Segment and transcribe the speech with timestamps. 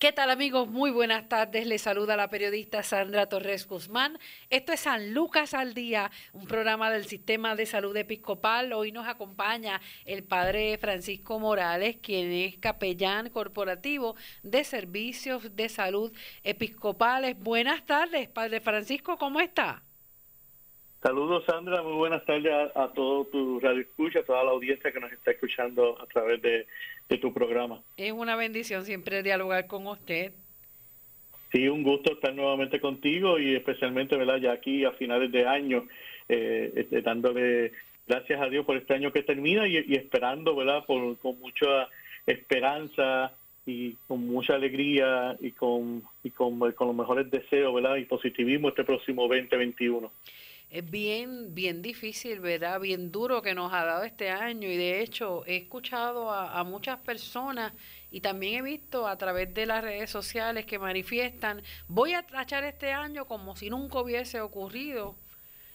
[0.00, 0.66] ¿Qué tal amigos?
[0.66, 1.66] Muy buenas tardes.
[1.66, 4.18] Les saluda la periodista Sandra Torres Guzmán.
[4.48, 8.72] Esto es San Lucas al Día, un programa del Sistema de Salud Episcopal.
[8.72, 16.10] Hoy nos acompaña el padre Francisco Morales, quien es capellán corporativo de servicios de salud
[16.44, 17.38] episcopales.
[17.38, 19.82] Buenas tardes, padre Francisco, ¿cómo está?
[21.02, 25.00] Saludos Sandra, muy buenas tardes a, todo tu radio escucha, a toda la audiencia que
[25.00, 26.66] nos está escuchando a través de,
[27.18, 27.82] tu programa.
[27.96, 30.32] Es una bendición siempre dialogar con usted.
[31.50, 34.36] Sí, un gusto estar nuevamente contigo y especialmente, ¿verdad?
[34.36, 35.88] Ya aquí a finales de año,
[36.28, 37.72] eh, este, dándole
[38.06, 40.84] gracias a Dios por este año que termina y, esperando, ¿verdad?
[40.86, 41.88] Por, con mucha
[42.26, 43.32] esperanza
[43.64, 47.96] y con mucha alegría y con, y con, con los mejores deseos, ¿verdad?
[47.96, 50.12] Y positivismo este próximo 2021
[50.70, 52.80] es bien, bien difícil, ¿verdad?
[52.80, 56.98] Bien duro que nos ha dado este año y de hecho he escuchado a, muchas
[57.00, 57.72] personas
[58.12, 62.62] y también he visto a través de las redes sociales que manifiestan, voy a trachar
[62.62, 65.16] este año como si nunca hubiese ocurrido.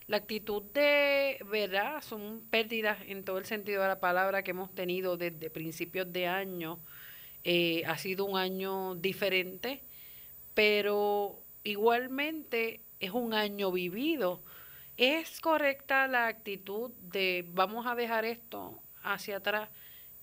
[0.08, 2.02] La actitud de, ¿verdad?
[2.02, 6.28] Son pérdidas en todo el sentido de la palabra que hemos tenido desde principios de
[6.28, 6.80] año.
[7.44, 9.84] Eh, ha sido un año diferente,
[10.54, 14.42] pero igualmente es un año vivido
[14.98, 19.70] ¿Es correcta la actitud de vamos a dejar esto hacia atrás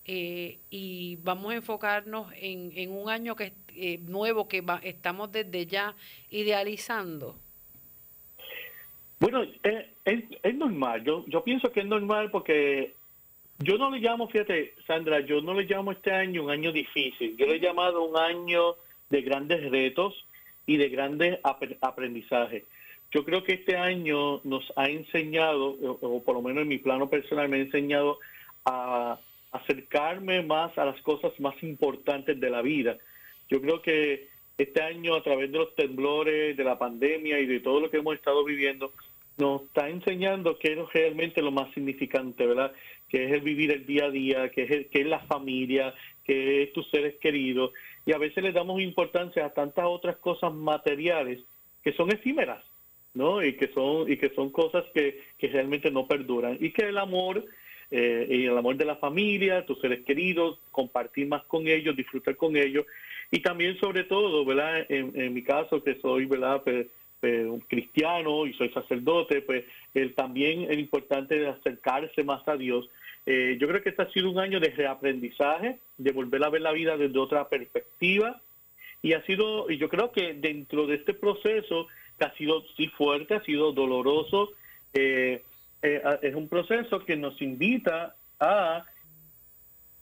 [0.05, 5.67] eh, y vamos a enfocarnos en, en un año que eh, nuevo que estamos desde
[5.67, 5.95] ya
[6.29, 7.37] idealizando?
[9.19, 11.03] Bueno, es, es, normal.
[11.03, 12.93] Yo, yo pienso que es normal porque
[13.59, 17.37] yo no le llamo, fíjate, Sandra, yo no le llamo este año un año difícil.
[17.37, 18.75] Yo le he llamado un año
[19.09, 20.25] de grandes retos
[20.65, 21.39] y de grandes
[21.81, 22.63] aprendizajes.
[23.13, 27.09] Yo creo que este año nos ha enseñado, o por lo menos en mi plano
[27.09, 28.17] personal me ha enseñado
[28.65, 29.19] a
[29.51, 32.97] acercarme más a las cosas más importantes de la vida.
[33.49, 37.59] Yo creo que este año a través de los temblores, de la pandemia y de
[37.59, 38.91] todo lo que hemos estado viviendo,
[39.37, 42.73] nos está enseñando qué es realmente lo más significante, ¿verdad?
[43.09, 45.93] Que es el vivir el día a día, que es, que es la familia,
[46.23, 47.73] que es tus seres queridos.
[48.07, 51.39] Y a veces le damos importancia a tantas otras cosas materiales
[51.83, 52.63] que son efímeras.
[53.13, 53.43] ¿No?
[53.43, 56.57] Y que son, y que son cosas que, que realmente no perduran.
[56.59, 57.45] Y que el amor,
[57.91, 62.35] eh, y el amor de la familia, tus seres queridos, compartir más con ellos, disfrutar
[62.35, 62.85] con ellos.
[63.31, 64.85] Y también sobre todo, ¿verdad?
[64.89, 66.61] En, mi caso, que soy, ¿verdad?
[66.63, 66.87] Pues,
[67.19, 69.63] pues, un cristiano y soy sacerdote, pues
[69.93, 72.89] el, también es importante acercarse más a Dios.
[73.25, 76.61] Eh, yo creo que este ha sido un año de reaprendizaje, de volver a ver
[76.61, 78.41] la vida desde otra perspectiva.
[79.01, 81.87] Y ha sido, y yo creo que dentro de este proceso
[82.19, 84.51] ha sido sí fuerte, ha sido doloroso.
[84.93, 85.43] Eh,
[85.81, 88.85] eh, es un proceso que nos invita a,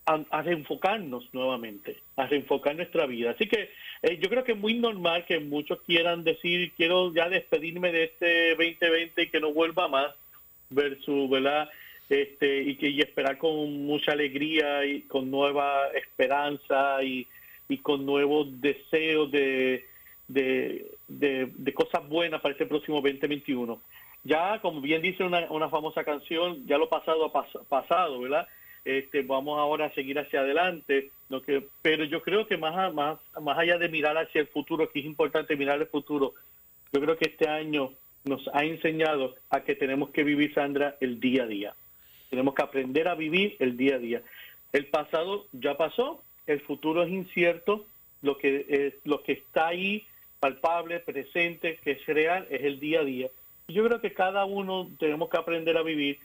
[0.05, 3.31] a, reenfocarnos nuevamente, a reenfocar nuestra vida.
[3.31, 3.69] Así que
[4.01, 8.03] eh, yo creo que es muy normal que muchos quieran decir, quiero ya despedirme de
[8.05, 10.13] este 2020 y que no vuelva más,
[10.69, 11.69] versus, ¿verdad?
[12.09, 17.25] Este, y que y esperar con mucha alegría y con nueva esperanza y,
[17.69, 19.85] y con nuevos deseos de,
[20.33, 23.81] de, cosas buenas para este próximo 2021.
[24.23, 28.47] Ya, como bien dice una, una famosa canción, ya lo pasado ha pasado, ¿verdad?
[28.85, 33.19] Este, vamos ahora a seguir hacia adelante, lo que, pero yo creo que más, más,
[33.39, 36.33] más allá de mirar hacia el futuro, que es importante mirar el futuro,
[36.91, 37.91] yo creo que este año
[38.25, 41.75] nos ha enseñado a que tenemos que vivir, Sandra, el día a día.
[42.29, 44.21] Tenemos que aprender a vivir el día a día.
[44.73, 47.85] El pasado ya pasó, el futuro es incierto,
[48.21, 50.05] lo que, es, lo que está ahí
[50.41, 53.29] palpable, presente, que es real, es el día a día.
[53.67, 56.19] yo creo que cada uno tenemos que aprender a vivir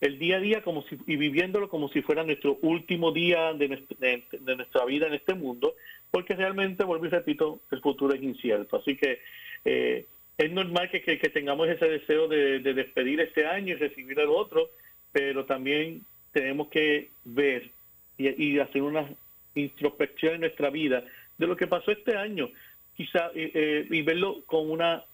[0.00, 3.68] el día a día como si, y viviéndolo como si fuera nuestro último día de,
[3.68, 5.74] nuestra, vida en este mundo,
[6.10, 8.76] porque realmente, vuelvo y repito, el futuro es incierto.
[8.76, 9.20] Así que
[9.64, 10.04] eh,
[10.36, 11.00] es normal que,
[11.30, 14.68] tengamos ese deseo de, despedir este año y recibir el otro,
[15.10, 16.02] pero también
[16.32, 17.70] tenemos que ver
[18.18, 19.08] y hacer una
[19.54, 21.02] introspección en nuestra vida
[21.38, 22.50] de lo que pasó este año
[22.96, 25.04] quizá eh, eh, y verlo con una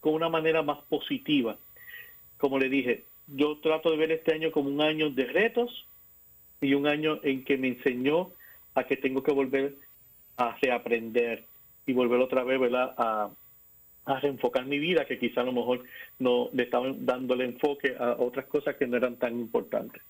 [0.00, 1.56] con una manera más positiva.
[2.36, 5.86] Como le dije, yo trato de ver este año como un año de retos
[6.60, 8.30] y un año en que me enseñó
[8.74, 9.76] a que tengo que volver
[10.36, 11.44] a reaprender
[11.86, 12.94] y volver otra vez ¿verdad?
[12.96, 13.30] A,
[14.20, 15.84] reenfocar mi vida, que quizá a lo mejor
[16.18, 20.02] no le estaban dándole enfoque a otras cosas que no eran tan importantes.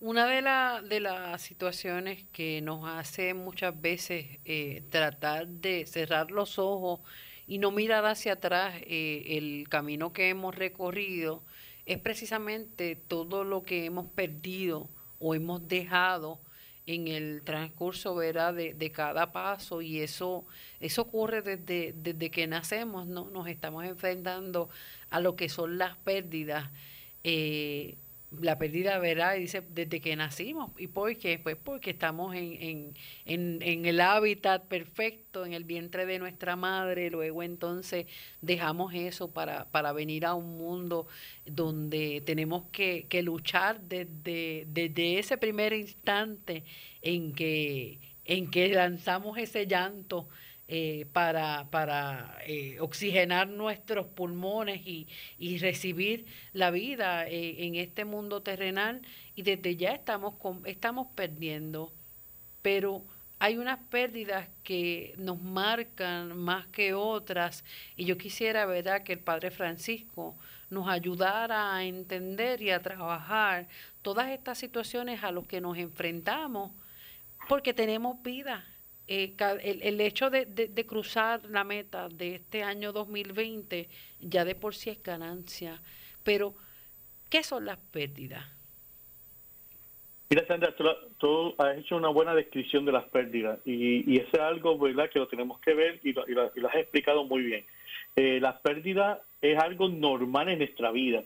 [0.00, 6.58] Una de, de las situaciones que nos hace muchas veces eh, tratar de cerrar los
[6.58, 7.00] ojos
[7.46, 11.42] y no mirar hacia atrás eh, el camino que hemos recorrido
[11.86, 14.88] es precisamente todo lo que hemos perdido
[15.20, 16.40] o hemos dejado
[16.86, 18.54] en el transcurso ¿verdad?
[18.54, 20.44] De, de, cada paso y eso
[20.80, 24.68] eso ocurre desde, desde que nacemos no nos estamos enfrentando
[25.10, 26.70] a lo que son las pérdidas
[27.22, 27.96] eh,
[28.40, 29.36] la pérdida, ¿verdad?
[29.36, 30.70] Dice, desde que nacimos.
[30.78, 31.38] ¿Y por qué?
[31.38, 32.94] Pues porque estamos en,
[33.26, 38.06] en, en, el hábitat perfecto, en el vientre de nuestra madre, luego entonces
[38.40, 41.06] dejamos eso para, para venir a un mundo
[41.46, 46.64] donde tenemos que, que luchar desde, desde ese primer instante
[47.02, 50.28] en que, en que lanzamos ese llanto
[50.66, 55.06] eh, para, para eh, oxigenar nuestros pulmones y,
[55.38, 56.24] y recibir
[56.54, 59.02] la vida eh, en este mundo terrenal.
[59.36, 60.34] Y desde ya estamos,
[60.64, 61.92] estamos perdiendo,
[62.62, 63.04] pero
[63.38, 67.62] hay unas pérdidas que nos marcan más que otras.
[67.94, 70.34] Y yo quisiera verdad que el Padre Francisco
[70.70, 73.68] nos ayudara a entender y a trabajar
[74.00, 76.72] todas estas situaciones a las que nos enfrentamos
[77.48, 78.64] porque tenemos vida
[79.06, 83.88] eh, el, el, hecho de, de, cruzar la meta de este año 2020
[84.20, 85.82] ya de por sí es ganancia.
[86.22, 86.54] Pero,
[87.28, 88.44] ¿qué son las pérdidas?
[90.30, 90.74] Mira, Sandra,
[91.18, 95.10] tú, has hecho una buena descripción de las pérdidas y, y eso es algo ¿verdad?
[95.10, 97.64] que lo tenemos que ver y lo, y lo, has explicado muy bien.
[98.16, 101.24] Eh, las pérdidas es algo normal en nuestra vida.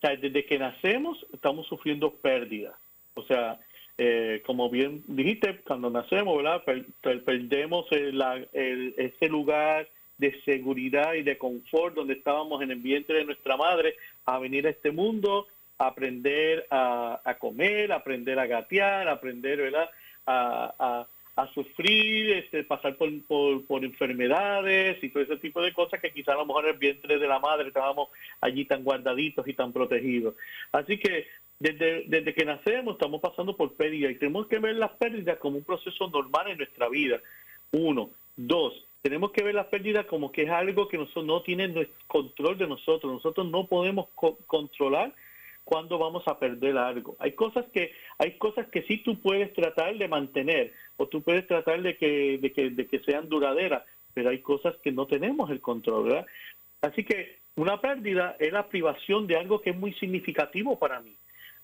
[0.00, 2.74] Desde que nacemos estamos sufriendo pérdidas.
[3.14, 3.58] O sea,
[4.00, 6.62] eh, como bien dijiste, cuando nacemos, ¿verdad?
[7.02, 13.56] perdemos ese lugar de seguridad y de confort donde estábamos en el vientre de nuestra
[13.56, 15.48] madre a venir a este mundo,
[15.78, 19.90] a aprender a, comer, aprender a gatear, aprender, ¿verdad?
[20.26, 21.06] A,
[21.54, 23.08] sufrir, este, pasar por,
[23.64, 26.78] por, enfermedades y todo ese tipo de cosas que quizás a lo mejor en el
[26.78, 28.08] vientre de la madre estábamos
[28.40, 30.34] allí tan guardaditos y tan protegidos.
[30.72, 31.28] Así que
[31.60, 35.58] desde, desde que nacemos estamos pasando por pérdidas y tenemos que ver las pérdidas como
[35.58, 37.20] un proceso normal en nuestra vida.
[37.72, 38.10] Uno.
[38.36, 42.56] Dos, tenemos que ver las pérdidas como que es algo que nosotros no tiene control
[42.56, 43.12] de nosotros.
[43.12, 44.08] Nosotros no podemos
[44.46, 45.12] controlar
[45.64, 47.16] cuándo vamos a perder algo.
[47.18, 51.48] Hay cosas que hay cosas que sí tú puedes tratar de mantener o tú puedes
[51.48, 53.82] tratar de que, de que, de que sean duraderas,
[54.14, 56.26] pero hay cosas que no tenemos el control, ¿verdad?
[56.80, 61.16] Así que una pérdida es la privación de algo que es muy significativo para mí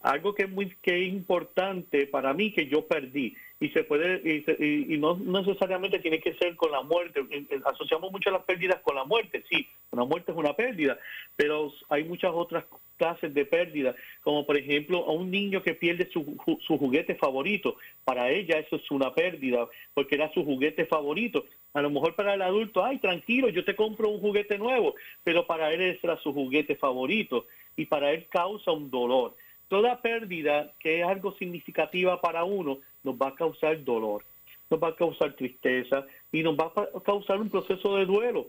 [0.04, 4.20] algo que es muy que es importante para mí que yo perdí y se puede
[4.58, 7.22] y, no necesariamente tiene que ser con la muerte
[7.64, 10.98] asociamos mucho las pérdidas con la muerte sí una muerte es una pérdida
[11.36, 12.64] pero hay muchas otras
[12.98, 16.36] clases de pérdidas como por ejemplo a un niño que pierde su,
[16.66, 21.46] su juguete favorito para ella eso es una pérdida porque era su juguete favorito.
[21.72, 25.46] A lo mejor para el adulto ay tranquilo yo te compro un juguete nuevo pero
[25.46, 29.34] para él ese era su juguete favorito y para él causa un dolor
[29.68, 34.24] toda pérdida que es algo significativa para uno nos va a causar dolor,
[34.70, 38.46] nos va a causar tristeza y nos va a causar un proceso de duelo.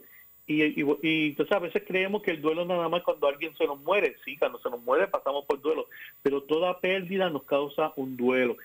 [0.48, 4.16] Y, entonces a veces creemos que el duelo nada más cuando alguien se nos muere,
[4.24, 5.88] sí, cuando se nos muere pasamos por duelo,
[6.22, 8.56] pero toda pérdida nos causa un duelo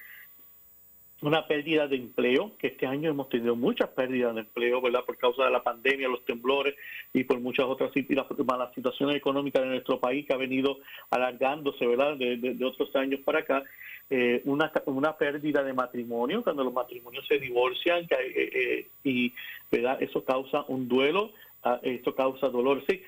[1.22, 5.04] una pérdida de empleo, que este año hemos tenido muchas pérdidas de empleo, ¿verdad?
[5.04, 6.74] Por causa de la pandemia, los temblores
[7.12, 10.78] y por muchas otras y la, la situación económica de nuestro país que ha venido
[11.10, 12.16] alargándose, ¿verdad?
[12.16, 13.62] De, otros años para acá.
[14.08, 19.32] Eh, una, una pérdida de matrimonio, cuando los matrimonios se divorcian que, eh, eh, y,
[19.70, 20.02] ¿verdad?
[20.02, 23.02] Eso causa un duelo, ah, esto causa dolor, sí.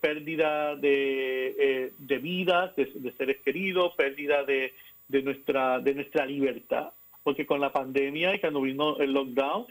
[0.00, 4.72] pérdida de, de vidas, de, de seres queridos, pérdida de,
[5.08, 6.92] de nuestra de nuestra libertad
[7.22, 9.66] porque con la pandemia y cuando vino el lockdown,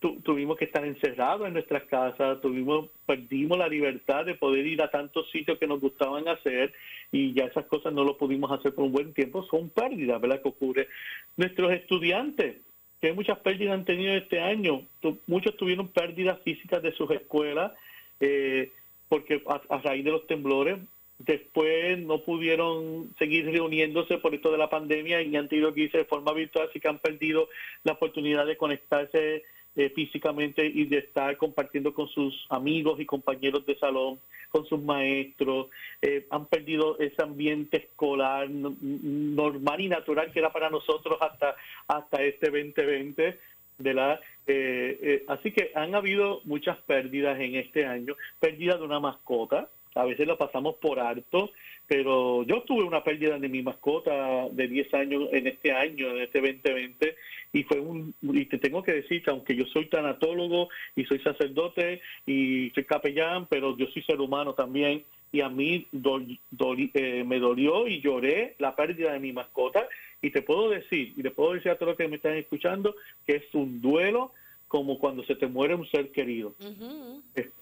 [0.00, 4.90] tuvimos que estar encerrados en nuestras casas, tuvimos, perdimos la libertad de poder ir a
[4.90, 6.72] tantos sitios que nos gustaban hacer
[7.12, 10.40] y ya esas cosas no lo pudimos hacer por un buen tiempo, son pérdidas, ¿verdad?
[10.40, 10.88] Que ocurre.
[11.36, 12.56] Nuestros estudiantes,
[13.00, 14.82] que muchas pérdidas han tenido este año,
[15.26, 17.72] muchos tuvieron pérdidas físicas de sus escuelas,
[18.20, 18.70] eh,
[19.08, 20.78] porque a raíz de los temblores,
[21.20, 25.98] Después no pudieron seguir reuniéndose por esto de la pandemia y han tenido que irse
[25.98, 27.50] de forma virtual, así que han perdido
[27.84, 29.42] la oportunidad de conectarse
[29.76, 34.82] eh, físicamente y de estar compartiendo con sus amigos y compañeros de salón, con sus
[34.82, 35.68] maestros.
[36.00, 41.54] Eh, han perdido ese ambiente escolar normal y natural que era para nosotros hasta,
[41.86, 43.38] hasta este 2020.
[43.76, 49.00] De la, eh, así que han habido muchas pérdidas en este año, pérdida de una
[49.00, 51.50] mascota, a veces lo pasamos por alto,
[51.86, 56.22] pero yo tuve una pérdida de mi mascota de 10 años en este año, en
[56.22, 57.16] este 2020,
[57.52, 61.18] y fue un, y te tengo que decir que aunque yo soy tanatólogo y soy
[61.18, 67.38] sacerdote y soy capellán, pero yo soy ser humano también, y a mí eh, me
[67.38, 69.88] dolió y lloré la pérdida de mi mascota,
[70.22, 72.94] y te puedo decir, y te puedo decir a todos los que me están escuchando,
[73.26, 74.32] que es un duelo
[74.68, 76.54] como cuando se te muere un ser querido.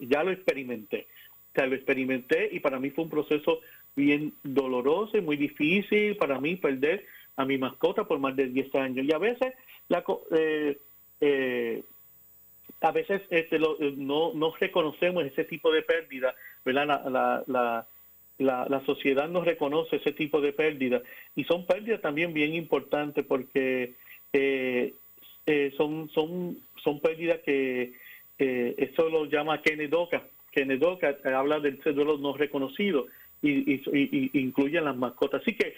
[0.01, 1.07] Ya lo experimenté.
[1.55, 3.61] Sea, lo experimenté y para mí fue un proceso
[3.97, 7.05] bien doloroso y muy difícil para mí perder
[7.37, 9.07] a mi mascota por más de 10 años.
[9.07, 9.55] Y a veces,
[9.89, 10.79] la, eh,
[11.21, 11.83] eh,
[12.81, 16.87] a veces este, no, no reconocemos ese tipo de pérdida, ¿verdad?
[16.87, 17.87] La, la,
[18.39, 21.03] la, la, sociedad no reconoce ese tipo de pérdida
[21.35, 23.95] y son pérdidas también bien importantes porque
[24.33, 24.95] eh,
[25.47, 27.95] eh, son, son, son pérdidas que
[28.39, 29.61] eh, eso lo llama
[30.51, 31.15] Kenedoka.
[31.17, 33.07] Kenedoka habla del duelo no reconocido
[33.43, 35.43] y, y, incluye las mascotas.
[35.43, 35.75] Así que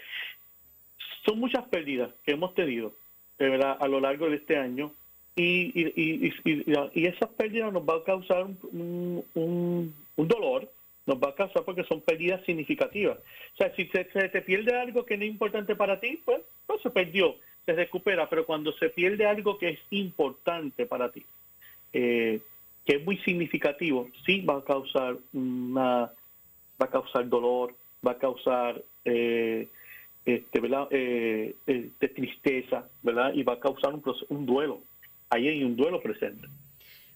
[1.25, 2.95] son muchas pérdidas que hemos tenido
[3.39, 4.93] a lo largo de este año
[5.37, 9.95] y, y, y, esas pérdidas nos va a causar un, un,
[10.29, 10.71] dolor,
[11.07, 13.19] nos va a causar porque son pérdidas significativas.
[13.55, 16.43] O sea, si se, se, te pierde algo que no es importante para ti, pues,
[16.67, 17.37] pues se perdió
[17.67, 21.25] se recupera, pero cuando se pierde algo que es importante para ti,
[21.93, 22.41] eh,
[22.91, 26.11] que es muy significativo, sí va a causar una,
[26.81, 27.73] va a causar dolor,
[28.05, 29.69] va a causar eh,
[30.25, 30.61] este.
[30.91, 31.55] Eh,
[32.01, 33.33] de tristeza, ¿verdad?
[33.33, 34.81] Y va a causar un, un duelo.
[35.29, 36.49] Ahí hay un duelo presente.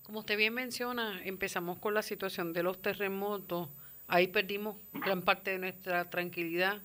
[0.04, 3.68] Como usted bien menciona, empezamos con la situación de los terremotos.
[4.06, 6.82] Ahí perdimos gran parte de nuestra tranquilidad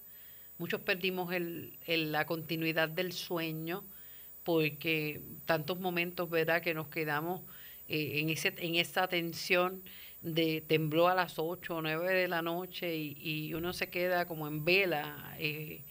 [0.57, 1.77] Muchos perdimos el,
[2.11, 3.85] la continuidad del sueño
[4.43, 7.41] porque tantos momentos, ¿verdad?, que nos quedamos
[7.89, 9.83] eh, en, ese, en esa tensión
[10.21, 14.47] de tembló a las 8 o 9 de la noche y, uno se queda como
[14.47, 15.83] en vela, eh,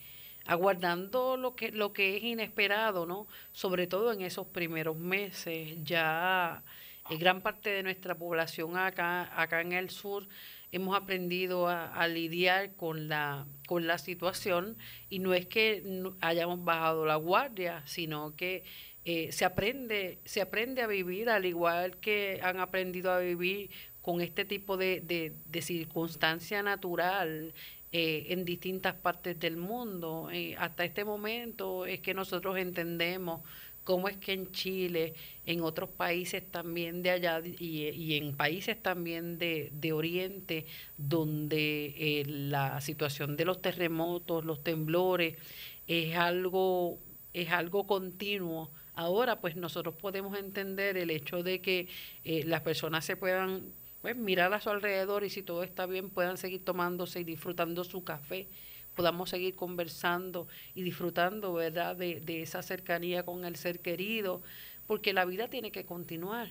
[0.47, 3.27] aguardando lo que, lo que es inesperado, ¿no?
[3.53, 6.63] Sobre todo en esos primeros meses, ya
[7.11, 10.29] eh, gran parte de nuestra población acá, acá en el sur
[10.71, 14.77] hemos aprendido a, lidiar con la, con la situación
[15.09, 15.83] y no es que
[16.21, 18.65] hayamos bajado la guardia, sino que
[19.11, 23.71] eh, se, aprende, se aprende a vivir al igual que han aprendido a vivir
[24.03, 27.55] con este tipo de, de, circunstancia natural
[27.91, 30.29] eh, en distintas partes del mundo.
[30.31, 33.41] Eh, hasta este momento es que nosotros entendemos
[33.83, 35.15] cómo es que en Chile,
[35.47, 40.67] en otros países también de allá y, en países también de, Oriente,
[40.99, 45.39] donde la situación de los terremotos, los temblores,
[45.87, 46.99] es algo,
[47.33, 48.71] es algo continuo.
[48.99, 51.87] Ahora, pues nosotros podemos entender el hecho de que
[52.25, 53.63] eh, las personas se puedan
[54.03, 57.85] pues, mirar a su alrededor y si todo está bien, puedan seguir tomándose y disfrutando
[57.85, 58.49] su café
[58.97, 64.43] podamos seguir conversando y disfrutando, ¿verdad?, de, esa cercanía con el ser querido,
[64.89, 66.49] porque la vida tiene que continuar.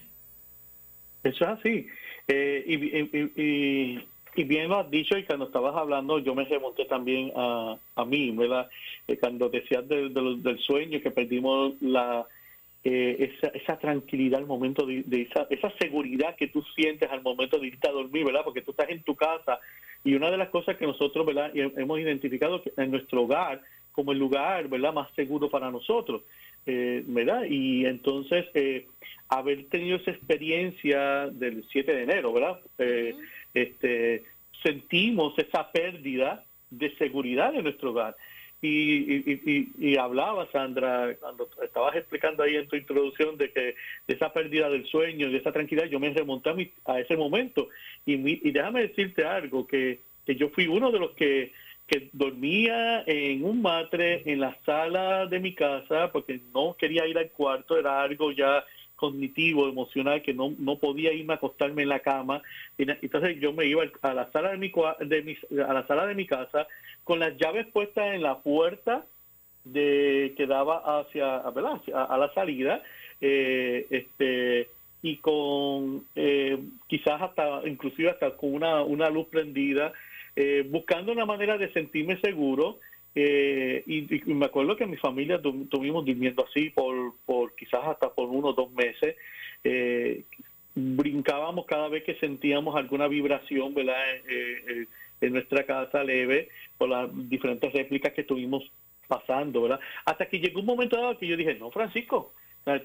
[1.24, 1.88] Eso es así.
[2.30, 7.78] Eh, y, bien lo has dicho y cuando estabas hablando yo me remonté también a,
[7.96, 8.70] a mí, ¿verdad?
[9.10, 12.26] Eh, cuando decías del sueño que perdimos la
[12.84, 17.60] eh, esa, esa, tranquilidad al momento de, esa, esa seguridad que tú sientes al momento
[17.60, 18.42] de irte a dormir, ¿verdad?
[18.44, 19.60] Porque tú estás en tu casa
[20.04, 21.52] y una de las cosas que nosotros ¿verdad?
[21.54, 24.94] hemos identificado en nuestro hogar como el lugar ¿verdad?
[24.94, 26.22] más seguro para nosotros.
[26.68, 27.46] Eh, ¿verdad?
[27.50, 28.88] Y entonces, eh,
[29.30, 32.60] haber tenido esa experiencia del 7 de enero, ¿verdad?
[32.78, 33.16] Eh,
[33.54, 34.24] este,
[34.62, 38.18] sentimos esa pérdida de seguridad en nuestro hogar.
[38.62, 43.76] Y, y, y, hablaba, Sandra, cuando estabas explicando ahí en tu introducción de que
[44.08, 47.70] de esa pérdida del sueño, de esa tranquilidad, yo me remonté a, a ese momento.
[48.06, 48.16] Y,
[48.48, 51.52] y déjame decirte algo, que, que yo fui uno de los que,
[51.88, 57.18] que dormía en un matre en la sala de mi casa porque no quería ir
[57.18, 58.66] al cuarto, era algo ya
[58.98, 62.42] cognitivo, emocional, que no, no podía irme a acostarme en la cama.
[62.78, 66.16] Entonces yo me iba a la sala de mi, de mi, a la sala de
[66.16, 66.68] mi casa
[67.06, 69.06] con las llaves puestas en la puerta
[69.64, 72.82] de que daba hacia, a la salida,
[73.22, 74.70] eh, este
[75.02, 79.94] y con eh, quizás hasta inclusive hasta con una, una luz prendida,
[80.36, 82.80] eh, buscando una manera de sentirme seguro
[83.16, 88.30] eh, y, me acuerdo que mi familia estuvimos durmiendo así por, por quizás hasta por
[88.30, 89.16] uno o dos meses.
[89.64, 90.24] Eh,
[90.76, 93.96] brincábamos cada vez que sentíamos alguna vibración ¿verdad?
[94.30, 94.86] Eh,
[95.22, 98.72] en nuestra casa leve por las diferentes réplicas que estuvimos
[99.08, 99.80] pasando, ¿verdad?
[100.06, 102.34] Hasta que llegó un momento dado que yo dije, no, Francisco,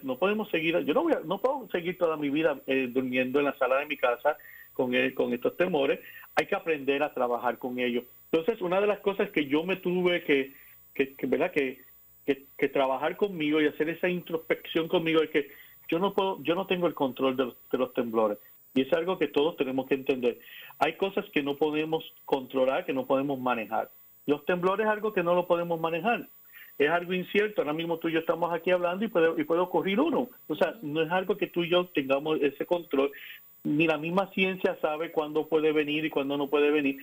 [0.02, 3.58] no podemos seguir, yo no, voy no puedo seguir toda mi vida durmiendo en la
[3.58, 4.38] sala de mi casa
[4.72, 6.00] con, con estos temores,
[6.34, 8.04] hay que aprender a trabajar con ellos.
[8.30, 10.52] Entonces, una de las cosas que yo me tuve que,
[10.94, 11.52] que, ¿verdad?
[11.52, 11.82] Que,
[12.24, 15.50] que, trabajar conmigo y hacer esa introspección conmigo es que
[15.88, 18.38] yo no puedo, yo no tengo el control de de los temblores.
[18.74, 20.38] Y es algo que todos tenemos que entender.
[20.78, 23.90] Hay cosas que no podemos controlar, que no podemos manejar.
[24.26, 26.28] Los temblores es algo que no lo podemos manejar.
[26.78, 27.60] Es algo incierto.
[27.60, 30.28] Ahora mismo tú y yo estamos aquí hablando y puede, y puede ocurrir uno.
[30.48, 33.12] O sea, no es algo que tú y yo tengamos ese control.
[33.64, 36.98] Ni la misma ciencia sabe cuándo puede venir y cuándo no puede venir.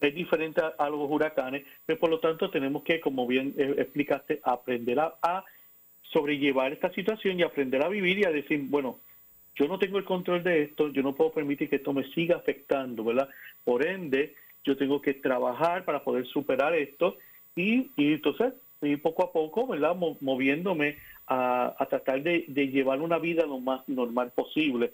[0.00, 4.40] Es diferente a, los huracanes, pero por lo tanto tenemos que, como bien eh, explicaste,
[4.42, 5.44] aprender a, a
[6.02, 8.98] sobrellevar esta situación y aprender a vivir y a decir, bueno,
[9.54, 12.36] yo no tengo el control de esto, yo no puedo permitir que esto me siga
[12.36, 13.28] afectando, ¿verdad?
[13.64, 14.34] Por ende,
[14.64, 17.16] yo tengo que trabajar para poder superar esto
[17.54, 19.96] y entonces ir poco a poco, ¿verdad?
[20.20, 24.92] moviéndome a, tratar de, llevar una vida lo más normal posible.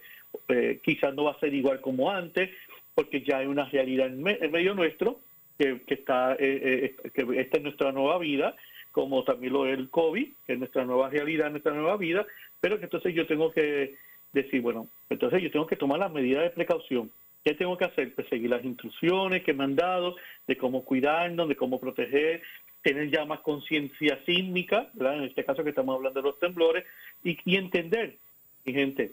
[0.49, 2.51] Eh, quizás no va a ser igual como antes,
[2.95, 5.19] porque ya hay una realidad en, medio nuestro,
[5.59, 8.57] que, está, eh, eh, que esta es nuestra nueva vida,
[8.91, 12.27] como también lo es el COVID, que es nuestra nueva realidad, nuestra nueva vida,
[12.61, 13.95] pero que entonces yo tengo que
[14.33, 17.11] decir, bueno, entonces yo tengo que tomar las medidas de precaución.
[17.45, 18.15] ¿Qué tengo que hacer?
[18.15, 22.43] Pues seguir las instrucciones que me han dado de cómo cuidarnos, de cómo proteger,
[22.83, 26.85] tener ya más conciencia sísmica, en este caso que estamos hablando de los temblores,
[27.25, 28.17] y, entender,
[28.65, 29.13] mi gente,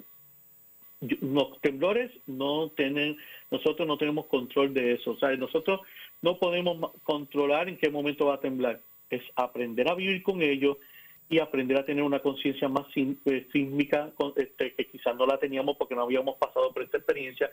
[1.21, 3.17] los temblores no tienen,
[3.51, 5.81] nosotros no tenemos control de eso, o sea, nosotros
[6.21, 10.77] no podemos controlar en qué momento va a temblar, es aprender a vivir con ellos,
[11.29, 15.77] y aprender a tener una conciencia más eh, sísmica este, que quizás no la teníamos
[15.77, 17.51] porque no habíamos pasado por esta experiencia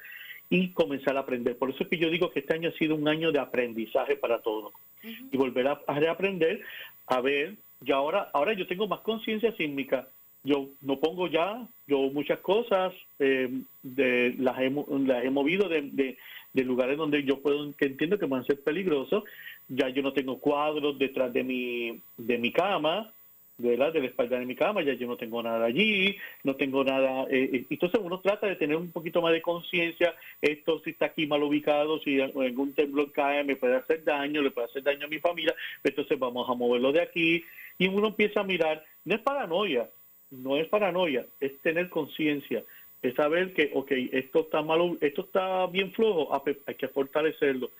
[0.48, 1.58] y comenzar a aprender.
[1.58, 4.16] Por eso es que yo digo que este año ha sido un año de aprendizaje
[4.16, 6.62] para todos y volver a, reaprender
[7.06, 7.54] a ver,
[7.84, 10.08] y ahora, ahora yo tengo más conciencia sísmica.
[10.42, 13.50] Yo no pongo ya, yo muchas cosas eh,
[13.82, 16.16] de, las, he, las he movido de,
[16.52, 19.24] de, lugares donde yo puedo, que entiendo que van a ser peligrosos.
[19.68, 23.12] Ya yo no tengo cuadros detrás de mi, de mi cama,
[23.58, 27.24] de la espalda de mi cama, ya yo no tengo nada allí, no tengo nada.
[27.30, 31.06] Eh, eh, entonces uno trata de tener un poquito más de conciencia, esto si está
[31.06, 35.06] aquí mal ubicado, si algún temblor cae me puede hacer daño, le puede hacer daño
[35.06, 37.44] a mi familia, entonces vamos a moverlo de aquí.
[37.78, 39.88] Y uno empieza a mirar, no es paranoia,
[40.30, 42.62] no es paranoia, es tener conciencia,
[43.02, 46.88] es saber que, ok, esto está malo, esto está bien flojo, ah, pues, hay que
[46.88, 47.70] fortalecerlo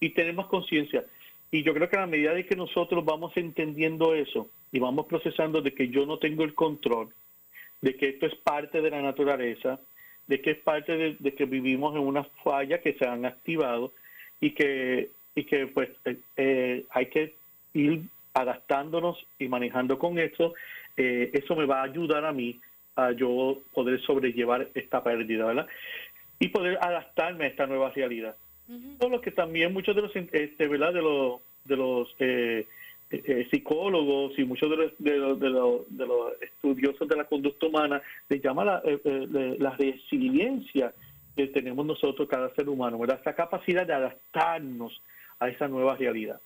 [0.00, 1.04] y tener más conciencia.
[1.50, 5.06] Y yo creo que a la medida de que nosotros vamos entendiendo eso y vamos
[5.06, 7.08] procesando de que yo no tengo el control,
[7.80, 9.80] de que esto es parte de la naturaleza,
[10.26, 13.92] de que es parte de, que vivimos en una falla que se han activado
[14.40, 17.34] y que, y que pues eh, eh, hay que
[17.74, 18.02] ir
[18.34, 20.54] adaptándonos y manejando con eso,
[20.96, 22.60] eh, eso me va a ayudar a mí
[22.96, 25.66] a yo poder sobrellevar esta pérdida, ¿verdad?
[26.38, 28.36] Y poder adaptarme a esta nueva realidad.
[28.98, 30.92] Todo lo que también muchos de los, este, ¿verdad?
[30.92, 32.66] De los, de los eh,
[33.10, 38.02] eh, psicólogos y muchos de los, de, los, de, los, estudiosos de la conducta humana
[38.28, 40.92] les llama la, eh, la resiliencia
[41.36, 43.20] que tenemos nosotros, cada ser humano, ¿verdad?
[43.20, 45.00] Esa capacidad de adaptarnos
[45.38, 46.40] a esa nueva realidad.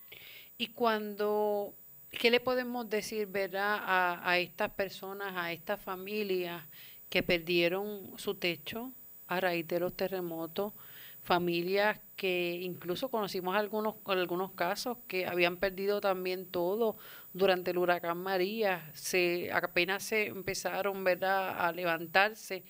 [0.58, 1.72] Y cuando,
[2.10, 6.62] ¿qué le podemos decir, verdad, a, a estas personas, a estas familias
[7.08, 8.92] que perdieron su techo
[9.28, 10.74] a raíz de los terremotos?
[11.22, 16.96] Familias que incluso conocimos algunos algunos casos que habían perdido también todo
[17.32, 18.90] durante el huracán María.
[18.94, 22.64] Se apenas se empezaron verdad a levantarse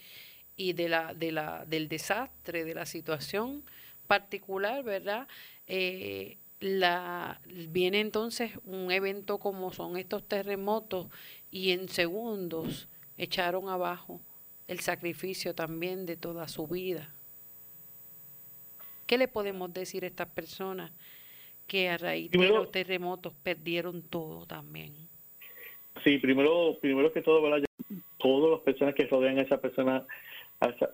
[0.57, 3.65] y de la de la del desastre de la situación
[4.07, 5.27] particular verdad
[5.67, 11.07] eh, la viene entonces un evento como son estos terremotos
[11.51, 14.21] y en segundos echaron abajo
[14.69, 17.15] el sacrificio también de toda su vida
[19.11, 20.93] ¿Qué le podemos decir a estas personas
[21.67, 24.93] que a raíz de los terremotos perdieron todo también?
[26.05, 27.67] Sí, primero, primero que todo, ¿verdad?
[28.19, 30.07] todas las personas que rodean a esa persona,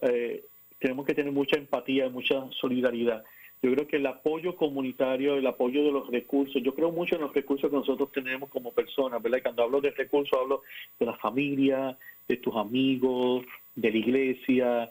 [0.09, 0.43] eh,
[0.79, 3.23] tenemos que tener mucha empatía, mucha solidaridad.
[3.63, 7.21] Yo creo que el apoyo comunitario, el apoyo de los recursos, yo creo mucho en
[7.21, 9.43] los recursos que nosotros tenemos como personas, ¿verdad?
[9.43, 10.63] cuando hablo de recursos hablo
[10.99, 14.91] de la familia, de tus amigos, de la iglesia,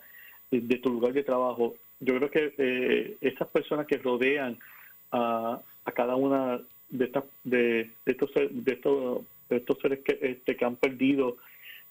[0.51, 1.73] de tu lugar de trabajo
[2.05, 4.57] yo creo que eh, estas personas que rodean
[5.11, 5.61] a,
[5.93, 8.31] cada una de estas de, estos
[9.49, 11.37] de estos seres que, este, han perdido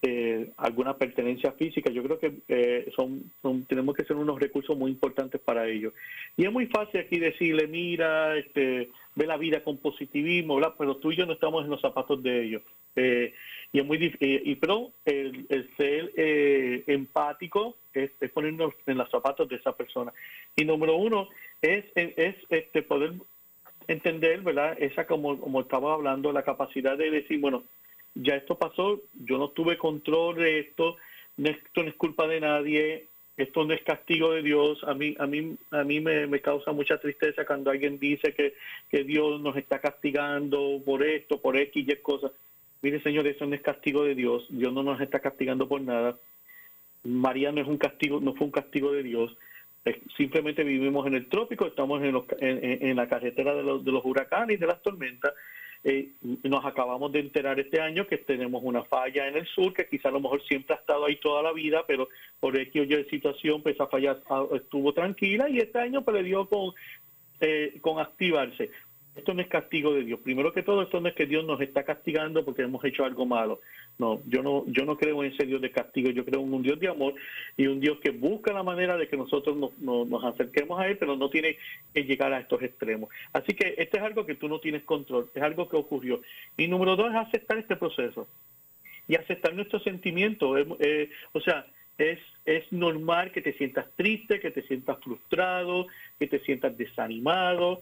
[0.07, 3.31] eh, alguna pertenencia física, yo creo que eh, son,
[3.66, 5.94] tenemos que ser unos recursos muy importantes para ellos.
[6.37, 11.11] Y es muy fácil aquí decirle, mira, este, ve la vida con positivismo, pero tú
[11.11, 12.62] y yo no estamos en los zapatos de ellos.
[12.96, 13.33] Eh,
[13.74, 19.56] y es muy y, pero el, ser eh, empático es, ponernos en los zapatos de
[19.56, 20.12] esa persona
[20.54, 21.28] y número uno
[21.60, 23.14] es es este poder
[23.88, 27.64] entender verdad esa como como estaba hablando la capacidad de decir bueno
[28.14, 30.96] ya esto pasó yo no tuve control de esto
[31.37, 34.78] esto no es culpa de nadie esto no es castigo de Dios.
[34.84, 38.54] A mí, a mí, a mí me, causa mucha tristeza cuando alguien dice que,
[38.88, 42.30] que, Dios nos está castigando por esto, por X y cosas.
[42.85, 44.44] Mire, Señor, eso no es castigo de Dios.
[44.51, 46.18] Dios no nos está castigando por nada.
[47.03, 49.35] María no es un castigo, no fue un castigo de Dios.
[50.18, 54.83] Simplemente vivimos en el trópico, estamos en, la carretera de los, huracanes y de las
[54.83, 55.33] tormentas.
[55.83, 56.11] Eh,
[56.42, 60.11] nos acabamos de enterar este año que tenemos una falla en el sur, que quizá
[60.11, 63.05] a lo mejor siempre ha estado ahí toda la vida, pero por X o Y
[63.05, 64.18] situación, pues esa falla
[64.55, 66.75] estuvo tranquila y este año pues, le dio con,
[67.40, 68.70] eh, con activarse
[69.16, 70.20] esto no es castigo de Dios.
[70.20, 73.27] Primero que todo, esto no es que Dios nos está castigando porque hemos hecho algo
[73.27, 73.61] malo.
[73.98, 76.11] No, yo no, yo no creo en ese Dios de castigo.
[76.11, 77.14] Yo creo en un Dios de amor
[77.57, 80.98] y un Dios que busca la manera de que nosotros nos, nos, acerquemos a Él,
[80.98, 81.57] pero no tiene
[81.92, 83.09] que llegar a estos extremos.
[83.33, 86.20] Así que esto es algo que tú no tienes control, es algo que ocurrió.
[86.57, 88.27] Y número dos es aceptar este proceso
[89.07, 90.66] y aceptar nuestros sentimientos.
[91.33, 91.66] O sea,
[91.98, 95.87] es, es normal que te sientas triste, que te sientas frustrado,
[96.18, 97.81] que te sientas desanimado,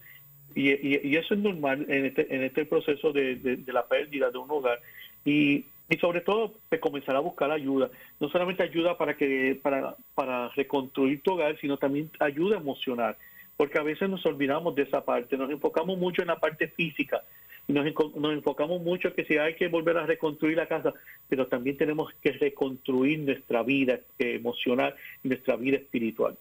[0.54, 4.80] y, eso es normal en este, en este proceso de, la pérdida de un hogar.
[5.24, 5.66] Y,
[6.00, 7.90] sobre todo, pues, comenzar a buscar ayuda.
[8.18, 13.16] No solamente ayuda para, que, para, para reconstruir tu hogar, sino también ayuda emocional.
[13.56, 17.22] Porque a veces nos olvidamos de esa parte, nos enfocamos mucho en la parte física,
[17.68, 17.84] nos,
[18.16, 20.94] nos enfocamos mucho que si hay que volver a reconstruir la casa,
[21.28, 26.36] pero también tenemos que reconstruir nuestra vida emocional y nuestra vida espiritual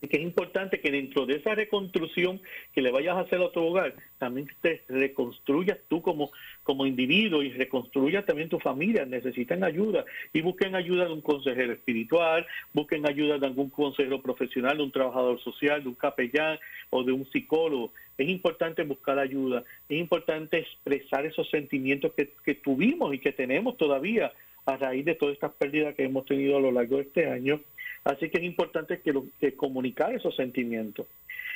[0.00, 2.40] que es importante que dentro de esa reconstrucción
[2.74, 6.30] que le vayas a hacer a tu hogar, también te reconstruyas tú como,
[6.62, 9.04] como individuo y reconstruyas también tu familia.
[9.04, 14.76] Necesitan ayuda y busquen ayuda de un consejero espiritual, busquen ayuda de algún consejero profesional,
[14.76, 16.58] de un trabajador social, de un capellán
[16.90, 17.92] o de un psicólogo.
[18.16, 23.76] Es importante buscar ayuda, es importante expresar esos sentimientos que, que tuvimos y que tenemos
[23.76, 24.32] todavía
[24.66, 27.60] a raíz de todas estas pérdidas que hemos tenido a lo largo de este año
[28.04, 31.06] Así que es importante que, lo, que comunicar esos sentimientos.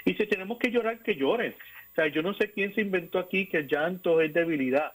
[0.04, 1.54] Y si tenemos que llorar, que lloren.
[1.92, 4.92] O sea, yo no sé quién se inventó aquí que el llanto es debilidad.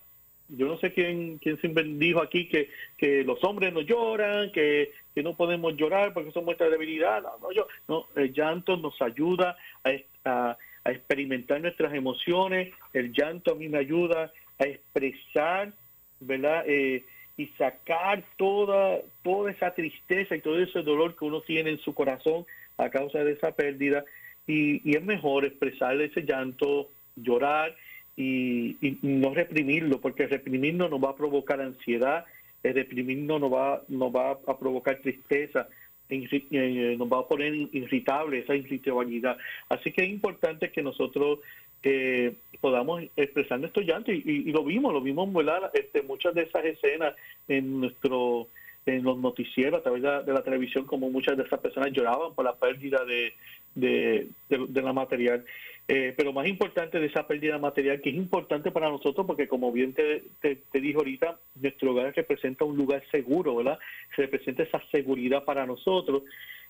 [0.50, 4.92] Yo no sé quién, quién se dijo aquí que, que los hombres no lloran, que,
[5.16, 7.22] que no podemos llorar porque son muestra debilidad.
[7.22, 12.74] No, no, yo, no, el llanto nos ayuda a, a experimentar nuestras emociones.
[12.94, 15.74] El llanto a mí me ayuda a expresar,
[16.20, 16.64] ¿verdad?
[16.68, 17.04] Eh,
[17.38, 21.94] y sacar toda, toda esa tristeza y todo ese dolor que uno tiene en su
[21.94, 22.46] corazón
[22.78, 24.04] a causa de esa pérdida.
[24.46, 27.76] Y, es mejor expresar ese llanto, llorar
[28.16, 32.26] y, no reprimirlo, porque reprimirlo nos va a provocar ansiedad,
[32.62, 35.68] el reprimirlo nos va, nos va a provocar tristeza, eh,
[36.10, 39.38] nos va a poner irritable esa irritabilidad.
[39.70, 41.40] Así que es importante que nosotros
[41.82, 45.70] que podamos expresar nuestro llanto y, lo vimos, lo vimos ¿verdad?
[45.74, 47.14] Este, muchas de esas escenas
[47.48, 48.48] en nuestro
[48.86, 52.44] en los noticieros a través de la, televisión como muchas de esas personas lloraban por
[52.44, 53.34] la pérdida de,
[53.76, 55.46] de, la material.
[55.88, 59.72] Eh, pero más importante de esa pérdida material, que es importante para nosotros porque como
[59.72, 63.78] bien te, te, te dijo ahorita, nuestro hogar representa un lugar seguro, ¿verdad?
[64.16, 66.24] Representa esa seguridad para nosotros.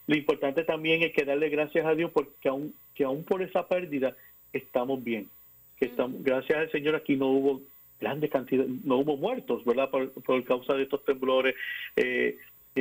[0.07, 3.67] Lo importante también es que darle gracias a Dios porque aún, que aún por esa
[3.67, 4.15] pérdida
[4.51, 5.29] estamos bien.
[5.77, 7.61] Que estamos, gracias al Señor aquí no hubo
[8.01, 9.89] grandes cantidades, no hubo muertos, ¿verdad?
[9.89, 11.55] Por, causa de estos temblores.
[11.95, 12.37] Eh,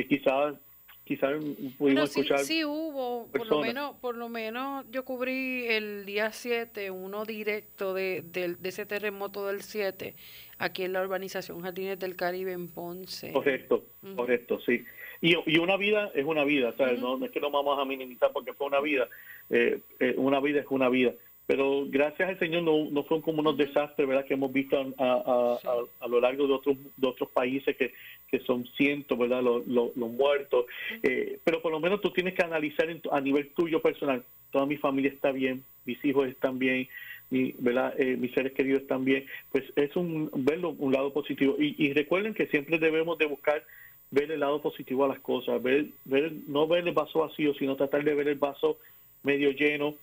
[0.09, 0.55] quizás
[1.03, 1.33] quizás
[1.77, 6.91] pudimos escuchar sí, hubo por lo menos por lo menos yo cubrí el día 7
[6.91, 10.15] uno directo de, de, ese terremoto del 7
[10.59, 13.31] aquí en la urbanización Jardines del Caribe en Ponce.
[13.31, 13.83] Correcto
[14.15, 14.83] correcto sí.
[15.21, 16.99] Y, y, una vida es una vida ¿sabes?
[16.99, 19.07] no, es que no vamos a minimizar porque fue una vida.
[19.49, 21.13] Eh, eh, una vida es una vida
[21.45, 25.57] pero gracias al Señor no, no fueron como unos desastres verdad que hemos visto a,
[25.99, 27.93] a, lo largo de otros de otros países que,
[28.29, 30.65] que son cientos verdad los, los, muertos.
[31.01, 34.23] Eh, pero por lo menos tú tienes que analizar a nivel tuyo personal.
[34.51, 36.87] Toda mi familia está bien mis hijos están bien
[37.29, 37.93] mi, ¿verdad?
[37.99, 39.25] Eh, mis seres queridos están bien.
[39.51, 41.55] Pues es un verlo un lado positivo.
[41.59, 43.63] Y, y recuerden que siempre debemos de buscar
[44.11, 47.75] ver el lado positivo a las cosas ver ver no ver el vaso vacío sino
[47.75, 48.77] tratar de ver el vaso
[49.23, 49.95] medio lleno.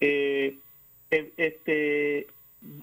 [0.00, 0.56] Eh,
[1.36, 2.26] este,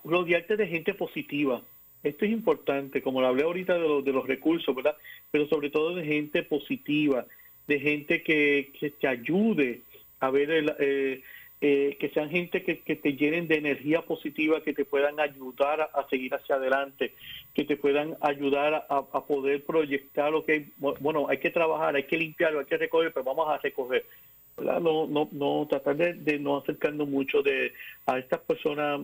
[0.04, 1.62] rodearte de gente positiva.
[2.04, 4.96] Esto es importante, como lo hablé ahorita de, los, de los recursos, ¿verdad?
[5.30, 7.26] Pero sobre todo de gente positiva,
[7.67, 9.82] de gente que, que te ayude
[10.20, 11.22] a ver el, eh,
[11.63, 16.08] eh, que sean gente que, te llenen de energía positiva, que te puedan ayudar a,
[16.10, 17.13] seguir hacia adelante,
[17.54, 22.17] que te puedan ayudar a, poder proyectar lo que bueno, hay que trabajar, hay que
[22.17, 24.04] limpiar, hay que recoger, pero vamos a recoger.
[24.58, 27.74] No, no, no tratar de, no acercarnos mucho de
[28.06, 29.02] a estas personas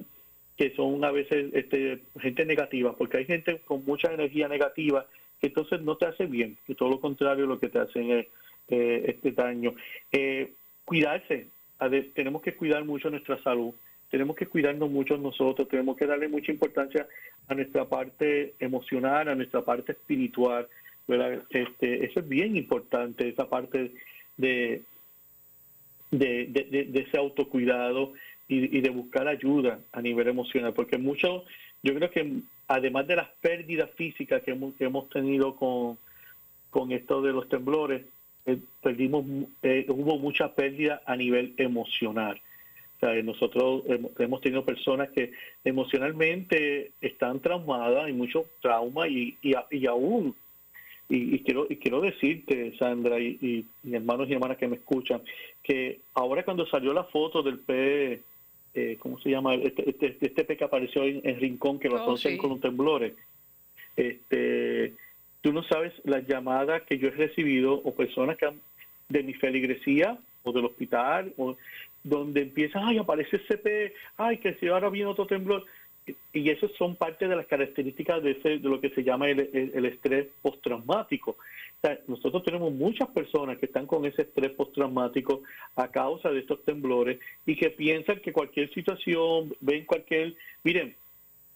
[0.55, 5.05] que son a veces este, gente negativa, porque hay gente con mucha energía negativa
[5.39, 8.27] que entonces no te hace bien, que todo lo contrario lo que te hacen es
[8.69, 9.75] eh, este daño.
[10.11, 11.47] Eh, cuidarse,
[12.15, 13.73] tenemos que cuidar mucho nuestra salud,
[14.09, 17.07] tenemos que cuidarnos mucho nosotros, tenemos que darle mucha importancia
[17.47, 20.67] a nuestra parte emocional, a nuestra parte espiritual,
[21.49, 23.91] Este, eso es bien importante, esa parte
[24.37, 24.81] de,
[26.11, 28.13] de, ese autocuidado
[28.47, 31.43] y, de buscar ayuda a nivel emocional, porque mucho,
[31.83, 35.97] yo creo que además de las pérdidas físicas que hemos, tenido con,
[36.69, 38.03] con esto de los temblores,
[38.45, 39.25] eh, perdimos,
[39.61, 42.41] eh, hubo mucha pérdida a nivel emocional.
[42.99, 43.83] Nosotros
[44.17, 45.31] hemos, tenido personas que
[45.63, 50.35] emocionalmente están traumadas, hay mucho trauma y, y, aún,
[51.09, 55.21] y, quiero, y quiero decirte, Sandra y, hermanos y hermanas que me escuchan,
[55.63, 58.21] que ahora cuando salió la foto del P,
[58.73, 59.55] eh, ¿cómo se llama?
[59.55, 63.13] Este, este, este P que apareció en, Rincón, que lo oh, asocian con los temblores,
[63.95, 64.93] este
[65.41, 68.59] Tú no sabes las llamadas que yo he recibido o personas que han,
[69.07, 71.55] de mi feligresía o del hospital, o
[72.03, 75.65] donde empiezan, ay, aparece CP, ay, que si ahora viene otro temblor.
[76.33, 80.27] Y eso son parte de las características de, de lo que se llama el, estrés
[80.41, 81.37] postraumático.
[82.07, 85.41] nosotros tenemos muchas personas que están con ese estrés postraumático
[85.75, 90.95] a causa de estos temblores y que piensan que cualquier situación, ven cualquier, miren,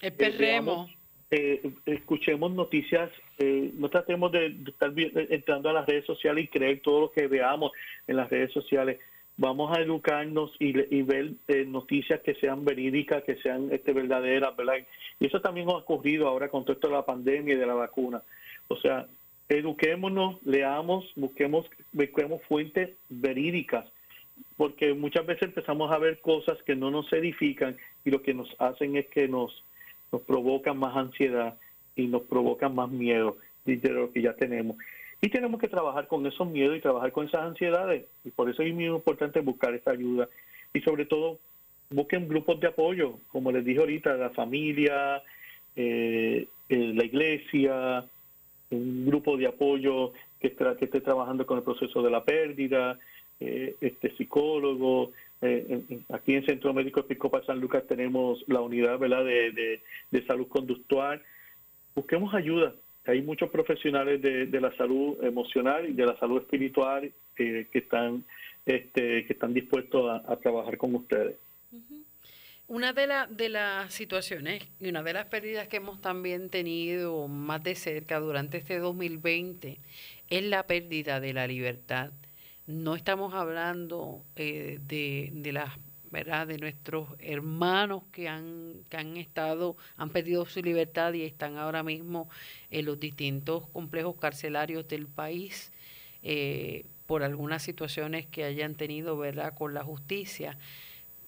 [0.02, 0.90] el perremo.
[1.34, 6.82] Eh, escuchemos noticias, eh, no tratemos de, estar entrando a las redes sociales y creer
[6.82, 7.72] todo lo que veamos
[8.06, 9.00] en las redes sociales.
[9.42, 14.76] Vamos a educarnos y, ver eh, noticias que sean verídicas, que sean este, verdaderas, ¿verdad?
[15.20, 17.74] Y eso también ha ocurrido ahora con todo esto de la pandemia y de la
[17.74, 18.22] vacuna.
[18.68, 19.08] O sea,
[19.50, 23.88] eduquémonos, leamos, busquemos, busquemos fuentes verídicas,
[24.58, 27.76] porque muchas veces empezamos a ver cosas que no nos edifican
[28.06, 29.64] y lo que nos hacen es que nos
[30.12, 31.58] nos provocan más ansiedad
[31.96, 34.78] y nos provocan más miedo de lo que ya tenemos.
[35.22, 38.06] Y tenemos que trabajar con esos miedos y trabajar con esas ansiedades.
[38.24, 40.28] Y por eso es muy importante buscar esta ayuda.
[40.74, 41.38] Y sobre todo,
[41.92, 45.22] busquen grupos de apoyo, como les dije ahorita, la familia,
[45.76, 48.06] eh, eh, la iglesia,
[48.72, 52.98] un grupo de apoyo que, esté trabajando con el proceso de la pérdida,
[53.40, 55.12] eh, este psicólogo,
[56.10, 59.26] aquí en Centro Médico Episcopal San Lucas tenemos la unidad ¿verdad?
[59.26, 59.82] De,
[60.12, 61.22] de, salud conductual.
[61.96, 62.76] Busquemos ayuda.
[63.06, 68.24] Hay muchos profesionales de, la salud emocional y de la salud espiritual que están
[68.66, 71.36] este, que están dispuestos a, trabajar con ustedes.
[72.68, 77.28] Una de, la, de las situaciones y una de las pérdidas que hemos también tenido
[77.28, 79.80] más de cerca durante este 2020
[80.30, 82.12] es la pérdida de la libertad
[82.68, 85.72] no estamos hablando eh, de, de las
[86.12, 86.46] ¿verdad?
[86.48, 91.84] de nuestros hermanos que han, que han estado, han perdido su libertad y están ahora
[91.84, 92.30] mismo
[92.70, 95.72] en los distintos complejos carcelarios del país
[96.22, 99.54] eh, por algunas situaciones que hayan tenido ¿verdad?
[99.54, 100.58] con la justicia.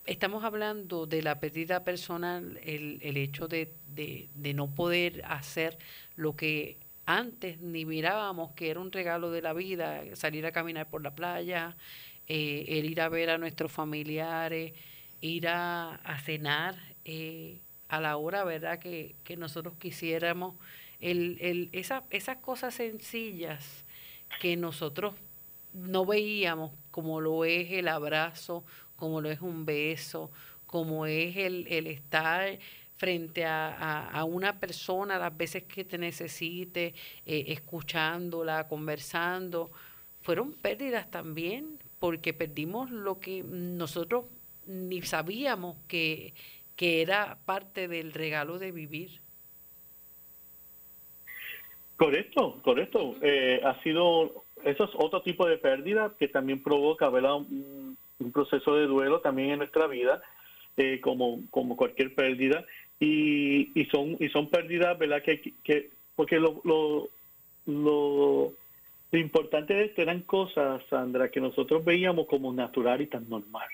[0.06, 5.78] Estamos hablando de la pérdida personal, el, el hecho de, de, de no poder hacer
[6.17, 10.89] lo que antes ni mirábamos que era un regalo de la vida salir a caminar
[10.89, 11.76] por la playa,
[12.27, 14.73] eh, el ir a ver a nuestros familiares,
[15.21, 20.55] ir a, cenar eh, a la hora, ¿verdad?, que, que nosotros quisiéramos.
[20.99, 23.83] El, el, esa, esas cosas sencillas
[24.39, 25.15] que nosotros
[25.73, 28.63] no veíamos, como lo es el abrazo,
[28.95, 30.31] como lo es un beso,
[30.65, 32.59] como es el, el estar
[32.95, 36.93] frente a, una persona las veces que te necesite,
[37.25, 39.71] eh, escuchándola, conversando.
[40.21, 44.26] Fueron pérdidas también, porque perdimos lo que nosotros
[44.68, 46.34] ni sabíamos que,
[46.76, 49.22] que era parte del regalo de vivir.
[51.96, 53.16] Correcto, correcto.
[53.22, 57.98] Eh, ha sido, eso es otro tipo de pérdida que también provoca Un,
[58.34, 60.22] proceso de duelo también en nuestra vida,
[60.76, 62.66] eh, como, como cualquier pérdida
[63.00, 67.10] y, y son y son pérdidas verdad que, que porque lo, lo,
[67.66, 68.54] lo,
[69.19, 73.67] importante de esto eran cosas Sandra que nosotros veíamos como natural y tan normal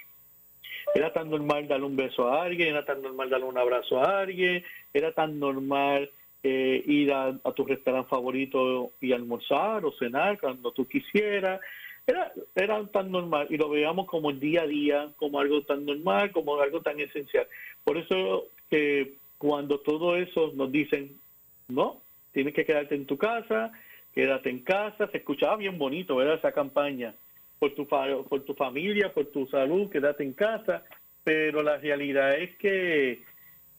[0.93, 4.21] era tan normal darle un beso a alguien era tan normal darle un abrazo a
[4.21, 6.09] alguien era tan normal
[6.41, 11.59] eh, ir a, tu restaurante favorito y almorzar o cenar cuando tú quisieras
[12.07, 15.85] era, era tan normal y lo veíamos como el día a día, como algo tan
[15.85, 17.45] normal, como algo tan esencial.
[17.83, 21.19] Por eso que cuando todo eso nos dicen,
[21.67, 23.71] no, tienes que quedarte en tu casa,
[24.13, 26.35] quédate en casa, se escuchaba bien bonito, ¿verdad?
[26.35, 27.13] Esa campaña,
[27.59, 30.83] por tu, por tu familia, por tu salud, quédate en casa,
[31.23, 33.23] pero la realidad es que,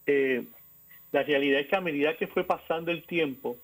[0.05, 0.45] eh,
[1.11, 3.57] la realidad es que a medida que fue pasando el tiempo,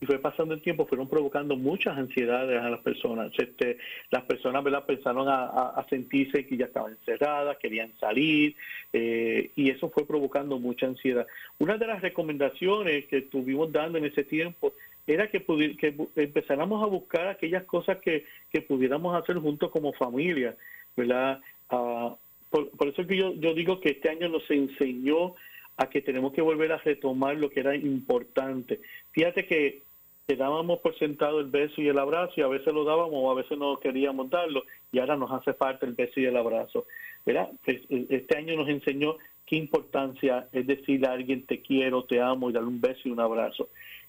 [0.00, 3.32] y fue pasando el tiempo, fueron provocando muchas ansiedades a las personas.
[3.38, 3.78] Este,
[4.10, 4.84] las personas ¿verdad?
[4.84, 8.54] pensaron a, sentirse que ya estaban encerradas, querían salir,
[8.92, 11.26] eh, y eso fue provocando mucha ansiedad.
[11.58, 14.74] Una de las recomendaciones que estuvimos dando en ese tiempo
[15.06, 15.44] era que,
[15.78, 20.56] que empezáramos a buscar aquellas cosas que, que pudiéramos hacer juntos como familia,
[20.96, 21.40] ¿verdad?
[21.70, 22.14] Ah,
[22.50, 25.34] por, por, eso que yo, yo digo que este año nos enseñó
[25.76, 28.80] a que tenemos que volver a retomar lo que era importante.
[29.12, 29.82] Fíjate que
[30.26, 33.30] que dábamos por sentado el beso y el abrazo y a veces lo dábamos o
[33.30, 36.86] a veces no queríamos darlo y ahora nos hace falta el beso y el abrazo.
[37.24, 37.50] ¿verdad?
[37.66, 39.16] Eh, este año nos enseñó
[39.46, 43.10] qué importancia es decirle a alguien te quiero, te amo y darle un beso y
[43.12, 43.68] un abrazo.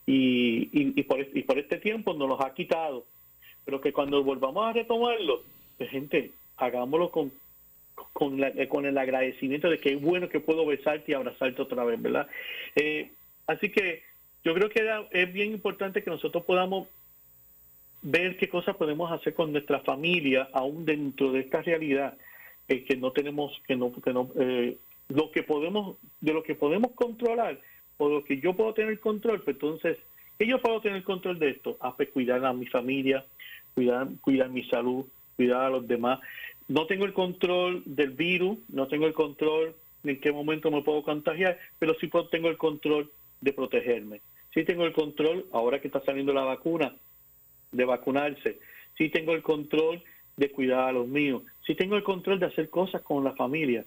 [0.10, 3.06] Y, y, por, y por este tiempo nos los ha quitado.
[3.65, 5.43] Pero que cuando volvamos a retomarlo,
[5.78, 7.32] pues, gente, hagámoslo con,
[8.13, 12.02] con, con el agradecimiento de que es bueno que puedo besarte y abrazarte otra vez,
[12.02, 12.28] ¿verdad?
[12.76, 13.12] Eh,
[13.48, 14.04] así que
[14.43, 16.88] yo creo que es bien importante que nosotros podamos
[18.02, 22.17] ver qué cosas podemos hacer con nuestra familia aún dentro de esta realidad
[22.67, 24.78] eh, que no tenemos que no que no eh,
[25.10, 27.60] lo que podemos de lo que podemos controlar
[27.97, 29.97] o lo que yo puedo tener control pues entonces
[30.38, 33.25] que yo puedo tener control de esto ah, pues cuidar a mi familia
[33.73, 35.05] cuidar cuidar mi salud
[35.36, 36.19] cuidar a los demás.
[36.67, 41.03] No tengo el control del virus no tengo el control en qué momento me puedo
[41.03, 44.21] contagiar pero sí tengo el control de protegerme.
[44.53, 46.93] Sí tengo el control, ahora que está saliendo la vacuna,
[47.71, 48.60] de vacunarse,
[48.97, 50.01] sí tengo el control
[50.36, 53.86] de cuidar a los míos, sí tengo el control de hacer cosas con la familia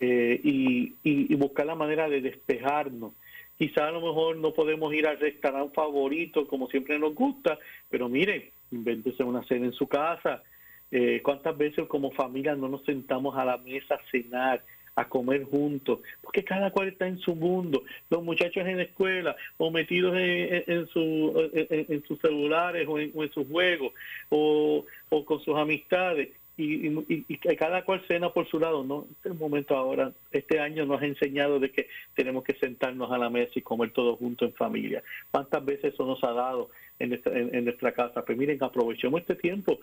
[0.00, 3.12] eh, y, buscar la manera de despejarnos.
[3.58, 8.08] Quizá a lo mejor no podemos ir al restaurante favorito como siempre nos gusta, pero
[8.08, 10.42] miren, invéntese una cena en su casa.
[10.90, 14.62] Eh, ¿Cuántas veces como familia no nos sentamos a la mesa a cenar?
[14.96, 19.34] a comer juntos, porque cada cual está en su mundo, los muchachos en la escuela
[19.56, 23.92] o metidos en, su, en, sus celulares o en, sus juegos
[24.28, 24.84] o
[25.24, 28.84] con sus amistades y, y, cada cual cena por su lado.
[28.84, 33.18] No, este momento ahora, este año nos ha enseñado de que tenemos que sentarnos a
[33.18, 35.02] la mesa y comer todos juntos en familia.
[35.30, 38.24] ¿Cuántas veces eso nos ha dado en nuestra, en, nuestra casa?
[38.24, 39.78] Pues miren, aprovechemos este tiempo,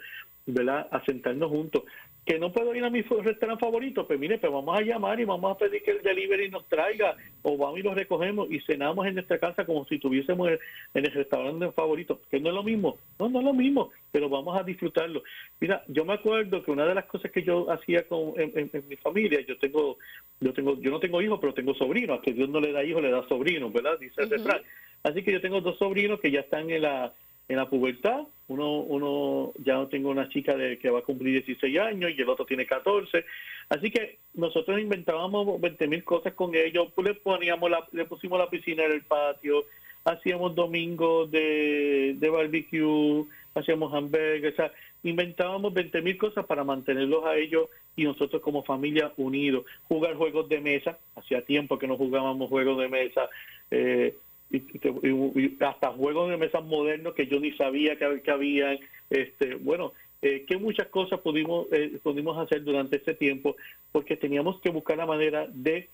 [0.45, 0.87] ¿verdad?
[0.91, 1.83] A sentarnos juntos.
[2.25, 5.25] Que no puedo ir a mi restaurante favorito, pues mire, pues vamos a llamar y
[5.25, 9.07] vamos a pedir que el delivery nos traiga o vamos y lo recogemos y cenamos
[9.07, 12.21] en nuestra casa como si estuviésemos en el restaurante favorito.
[12.29, 15.23] Que no es lo mismo, no, no es lo mismo, pero vamos a disfrutarlo.
[15.59, 18.95] Mira, yo me acuerdo que una de las cosas que yo hacía con, en, mi
[18.97, 19.97] familia, yo tengo,
[20.39, 23.01] yo tengo, yo no tengo hijos, pero tengo sobrinos, que Dios no le da hijos,
[23.01, 23.97] le da sobrinos, ¿verdad?
[23.99, 24.61] Dice el refrán.
[25.03, 27.13] Así que yo tengo dos sobrinos que ya están en la,
[27.47, 28.21] en la pubertad.
[28.47, 32.29] Uno, uno ya tengo una chica de, que va a cumplir 16 años y el
[32.29, 33.25] otro tiene 14.
[33.69, 36.89] Así que nosotros inventábamos 20 mil cosas con ellos.
[36.93, 39.65] Pues le poníamos la, le pusimos la piscina en el patio,
[40.03, 44.71] hacíamos domingos de, de barbecue, hacíamos hamburguesas, o sea,
[45.03, 49.65] inventábamos 20 mil cosas para mantenerlos a ellos y nosotros como familia unidos.
[49.87, 53.29] Jugar juegos de mesa, hacía tiempo que no jugábamos juegos de mesa,
[53.71, 54.15] eh,
[54.51, 58.79] y, hasta juegos de mesa modernos que yo ni sabía que, que habían.
[59.09, 63.55] Este, bueno, eh, que muchas cosas pudimos, eh, pudimos hacer durante ese tiempo
[63.91, 65.89] porque teníamos que buscar la manera de,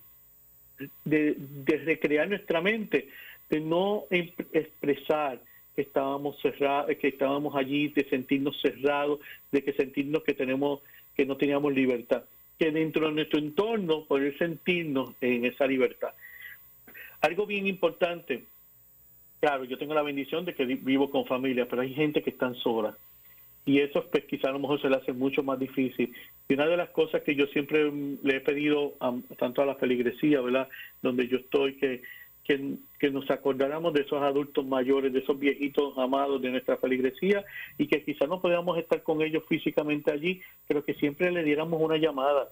[1.05, 3.07] de, de recrear nuestra mente,
[3.49, 5.39] de no em, expresar
[5.75, 9.19] que estábamos cerrados, que estábamos allí, de sentirnos cerrados,
[9.51, 10.81] de que sentirnos que tenemos,
[11.15, 12.23] que no teníamos libertad,
[12.59, 16.13] que dentro de nuestro entorno poder sentirnos en esa libertad.
[17.21, 18.45] Algo bien importante,
[19.39, 22.55] claro, yo tengo la bendición de que vivo con familia, pero hay gente que están
[22.55, 22.95] sola.
[23.65, 26.13] Y eso pues quizá a lo mejor se le hace mucho más difícil.
[26.47, 27.91] Y una de las cosas que yo siempre
[28.23, 28.93] le he pedido
[29.37, 30.69] tanto a la feligresía, ¿verdad?
[31.01, 32.01] Donde yo estoy, que
[32.47, 37.43] que, nos acordáramos de esos adultos mayores, de esos viejitos amados de nuestra feligresía
[37.77, 41.81] y que quizás no podamos estar con ellos físicamente allí, pero que siempre le diéramos
[41.81, 42.49] una llamada.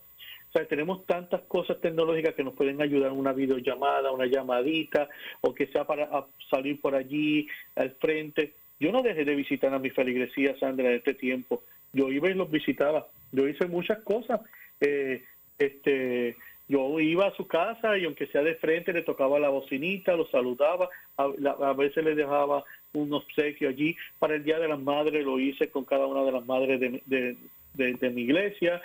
[0.55, 5.09] Sea, tenemos tantas cosas tecnológicas que nos pueden ayudar, una videollamada, una llamadita,
[5.41, 6.09] o que sea para
[6.49, 8.53] salir por allí al frente.
[8.79, 11.63] Yo no dejé de visitar a mi feligresía, Sandra, en este tiempo.
[11.91, 13.07] Yo iba y los visitaba.
[13.33, 14.39] Yo hice muchas cosas.
[14.79, 15.23] Eh,
[15.59, 16.37] este
[16.67, 20.25] yo iba a su casa y aunque sea de frente le tocaba la bocinita, lo
[20.27, 23.95] saludaba, a, veces le dejaba un obsequio allí.
[24.17, 28.09] Para el Día de las Madres lo hice con cada una de las madres de,
[28.09, 28.81] mi iglesia,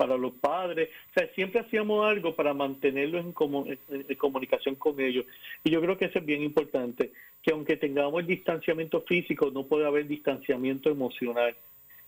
[0.00, 0.88] para los padres.
[1.10, 3.34] O sea, siempre hacíamos algo para mantenerlos en,
[4.08, 5.26] en, comunicación con ellos.
[5.62, 9.64] Y yo creo que eso es bien importante, que aunque tengamos el distanciamiento físico, no
[9.64, 11.54] puede haber distanciamiento emocional.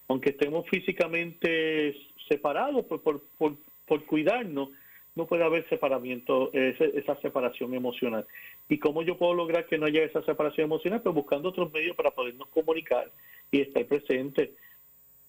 [0.09, 1.95] Aunque estemos físicamente
[2.31, 4.71] separados por cuidarnos,
[5.15, 8.25] no puede haber separamiento, esa separación emocional.
[8.71, 11.03] ¿Y cómo yo puedo lograr que no haya esa separación emocional?
[11.03, 13.11] Pues buscando otros medios para podernos comunicar
[13.51, 14.49] y estar presentes.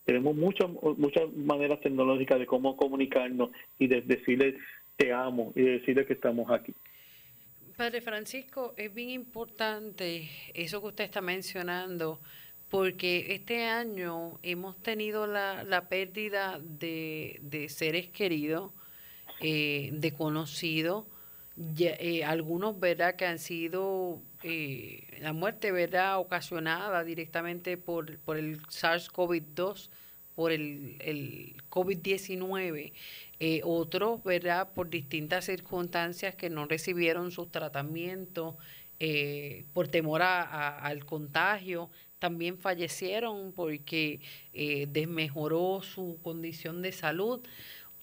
[0.06, 4.58] Tenemos muchas muchas maneras tecnológicas de cómo comunicarnos y de decirle
[4.97, 6.74] te amo y de decirle que estamos aquí.
[7.76, 12.20] Padre Francisco, es bien importante eso que usted está mencionando,
[12.70, 18.72] porque este año hemos tenido la, la pérdida de, de seres queridos,
[19.41, 21.06] eh, de conocidos,
[21.56, 28.60] eh, algunos, ¿verdad?, que han sido eh, la muerte, ¿verdad?, ocasionada directamente por, por el
[28.64, 29.89] SARS-CoV-2,
[30.34, 32.93] por el, el COVID-19.
[33.39, 38.56] Eh, otros, ¿verdad?, por distintas circunstancias que no recibieron sus tratamientos,
[39.74, 41.89] por temor a, al contagio,
[42.20, 44.22] también fallecieron porque
[44.88, 47.41] desmejoró su condición de salud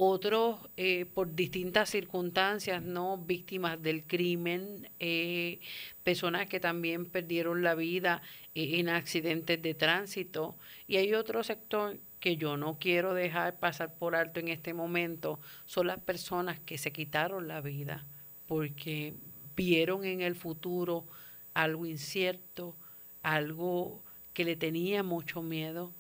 [0.03, 5.61] otros eh, por distintas circunstancias, no víctimas del crimen, eh,
[6.03, 8.23] personas que también perdieron la vida
[8.55, 10.57] eh, en accidentes de tránsito.
[10.89, 15.39] Y hay otro sector que yo no quiero dejar pasar por alto en este momento,
[15.67, 18.07] son las personas que se quitaron la vida
[18.47, 19.13] porque
[19.55, 21.05] vieron en el futuro
[21.53, 22.75] algo incierto,
[23.23, 25.93] algo que le tenía mucho miedo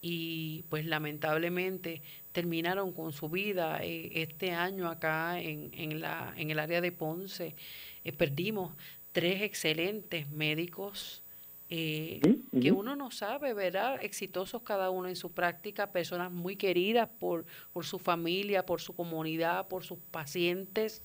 [0.00, 2.02] y pues lamentablemente
[2.38, 6.92] terminaron con su vida eh, este año acá en, en, la, en el área de
[6.92, 7.56] Ponce.
[8.04, 8.76] Eh, perdimos
[9.10, 11.24] tres excelentes médicos
[11.68, 12.20] eh,
[12.62, 13.98] que uno no sabe, ¿verdad?
[14.04, 18.94] Exitosos cada uno en su práctica, personas muy queridas por, por su familia, por su
[18.94, 21.02] comunidad, por sus pacientes.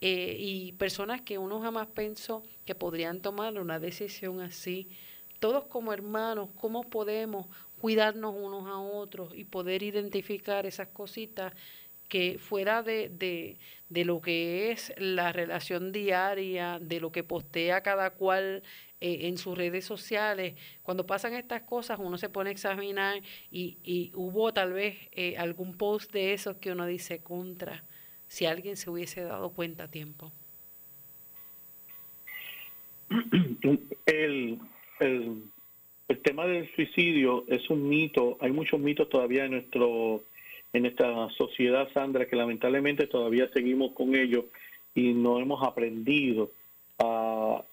[0.00, 4.88] y personas que uno jamás pensó que podrían tomar una decisión así.
[5.40, 7.46] Todos como hermanos, ¿cómo podemos
[7.78, 11.52] cuidarnos unos a otros y poder identificar esas cositas
[12.08, 13.58] que fuera de,
[13.90, 18.62] de, lo que es la relación diaria, de lo que postea cada cual
[19.00, 23.20] eh, en sus redes sociales, cuando pasan estas cosas uno se pone a examinar
[23.50, 27.84] y, y hubo tal vez eh, algún post de esos que uno dice contra,
[28.26, 30.32] si alguien se hubiese dado cuenta a tiempo.
[34.06, 34.58] El,
[35.00, 35.42] el
[36.08, 40.22] el tema del suicidio es un mito, hay muchos mitos todavía en nuestro
[40.72, 44.44] en esta sociedad, Sandra, que lamentablemente todavía seguimos con ellos
[44.94, 46.50] y no hemos aprendido
[46.98, 47.64] a,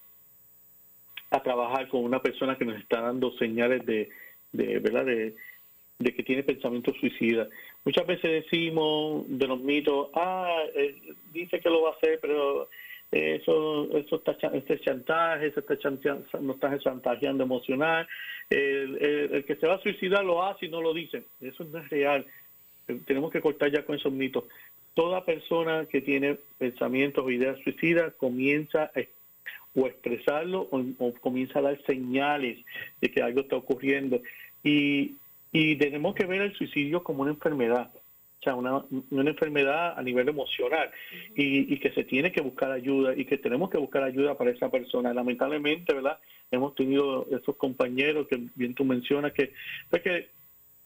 [1.29, 4.09] a trabajar con una persona que nos está dando señales de,
[4.53, 5.35] de verdad de,
[5.99, 7.47] de que tiene pensamiento suicida.
[7.83, 10.95] Muchas veces decimos de los mitos, ah, eh,
[11.31, 12.69] dice que lo va a hacer, pero
[13.11, 18.07] eso, eso está, este chantaje, eso está chantaje, nos está chantajeando emocional.
[18.49, 21.23] El, que se va a suicidar lo hace y no lo dice.
[21.41, 22.25] Eso no es real.
[23.05, 24.43] Tenemos que cortar ya con esos mitos.
[24.93, 29.01] Toda persona que tiene pensamientos o ideas suicidas comienza a,
[29.75, 32.59] o expresarlo o, comienza a dar señales
[33.01, 34.21] de que algo está ocurriendo.
[34.63, 35.15] Y,
[35.51, 37.91] y tenemos que ver el suicidio como una enfermedad
[38.45, 40.89] sea, una, una enfermedad a nivel emocional
[41.35, 44.51] y, y, que se tiene que buscar ayuda y que tenemos que buscar ayuda para
[44.51, 45.13] esa persona.
[45.13, 46.19] Lamentablemente, ¿verdad?
[46.51, 49.51] Hemos tenido esos compañeros que bien tú mencionas que,
[49.89, 50.29] pues que,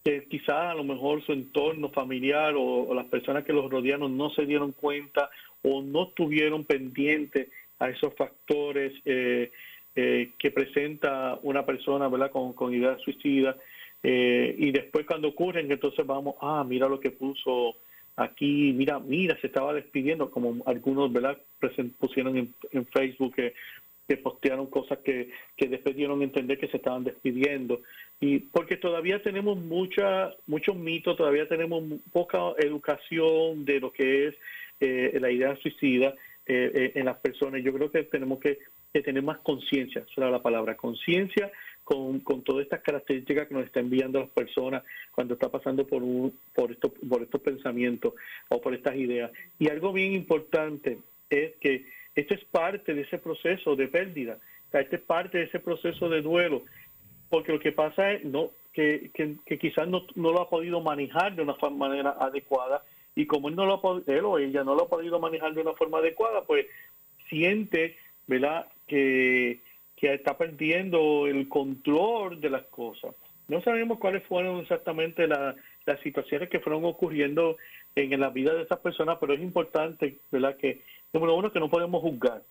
[0.04, 4.32] que quizás a lo mejor su entorno familiar o, las personas que los rodearon no
[4.32, 5.30] se dieron cuenta
[5.62, 7.50] o no estuvieron pendientes
[7.80, 9.52] a esos factores eh,
[9.96, 12.32] eh, que presenta una persona, ¿verdad?
[12.32, 13.56] Con, con ideas suicidas
[14.04, 17.76] eh, y después cuando ocurren, entonces vamos, ah, mira lo que puso
[18.16, 21.38] aquí, mira, mira, se estaba despidiendo, como algunos, ¿verdad?
[22.00, 23.54] pusieron en, Facebook que,
[24.18, 27.82] postearon cosas que, que después dieron entender que se estaban despidiendo.
[28.20, 34.36] Y porque todavía tenemos mucha, muchos mitos, todavía tenemos poca educación de lo que es
[34.80, 36.16] eh, la idea suicida
[36.48, 37.62] eh, en las personas.
[37.64, 38.58] Yo creo que tenemos que,
[38.92, 41.52] que tener más conciencia, será la palabra, conciencia
[41.90, 46.04] con, con todas estas características que nos está enviando las personas cuando está pasando por,
[46.04, 48.14] un, por, esto, por estos pensamientos
[48.48, 49.32] o por estas ideas.
[49.58, 51.00] Y algo bien importante
[51.32, 54.38] es que esto es parte de ese proceso de pérdida,
[54.72, 56.62] o esto es parte de ese proceso de duelo,
[57.28, 58.22] porque lo que pasa es
[58.72, 59.10] que,
[59.60, 62.84] quizás no, lo ha podido manejar de una manera adecuada
[63.16, 65.74] y como él, no lo, él o ella no lo ha podido manejar de una
[65.74, 66.68] forma adecuada, pues
[67.30, 69.60] siente, ¿verdad?, que,
[70.00, 73.14] que está perdiendo el control de las cosas.
[73.50, 75.56] No sabemos cuáles fueron exactamente las
[76.04, 77.58] situaciones que fueron ocurriendo
[77.96, 80.82] en, la vida de esas personas, pero es importante, ¿verdad?, que,
[81.12, 82.44] número uno, que no podemos juzgar.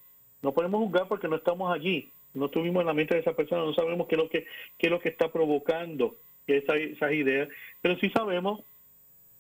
[0.43, 3.65] No podemos juzgar porque no estamos allí, no estuvimos en la mente de esa persona,
[3.65, 4.47] no sabemos qué es lo que,
[4.77, 7.49] qué es lo que está provocando esa, esas ideas,
[7.81, 8.61] pero sí sabemos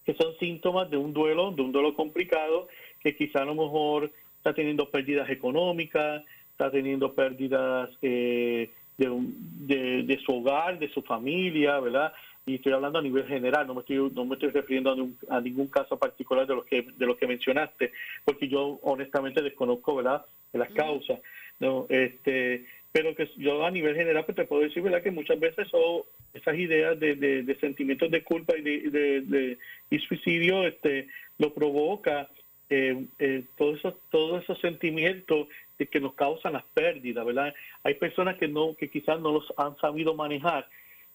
[0.04, 2.68] que son síntomas de un duelo, de un duelo complicado,
[3.00, 6.24] que quizá a lo mejor está teniendo pérdidas económicas,
[6.58, 12.12] está teniendo pérdidas eh, de, de, su hogar, de su familia, ¿verdad?
[12.46, 15.68] Y estoy hablando a nivel general, no me estoy, no me estoy refiriendo a, ningún
[15.68, 17.92] caso particular de los que de los que mencionaste,
[18.24, 21.20] porque yo honestamente desconozco, ¿verdad?, de las causas.
[21.60, 25.38] No, este, pero que yo a nivel general pues te puedo decir, ¿verdad?, que muchas
[25.38, 26.02] veces son
[26.34, 29.58] esas ideas de, de, sentimientos de culpa y de,
[29.90, 31.06] y suicidio este
[31.38, 32.28] lo provoca
[32.68, 35.48] eh, eh, todos esos todos esos sentimientos de
[35.86, 37.54] que nos causan las pérdidas verdad
[37.84, 40.66] hay personas que no que quizás no los han sabido manejar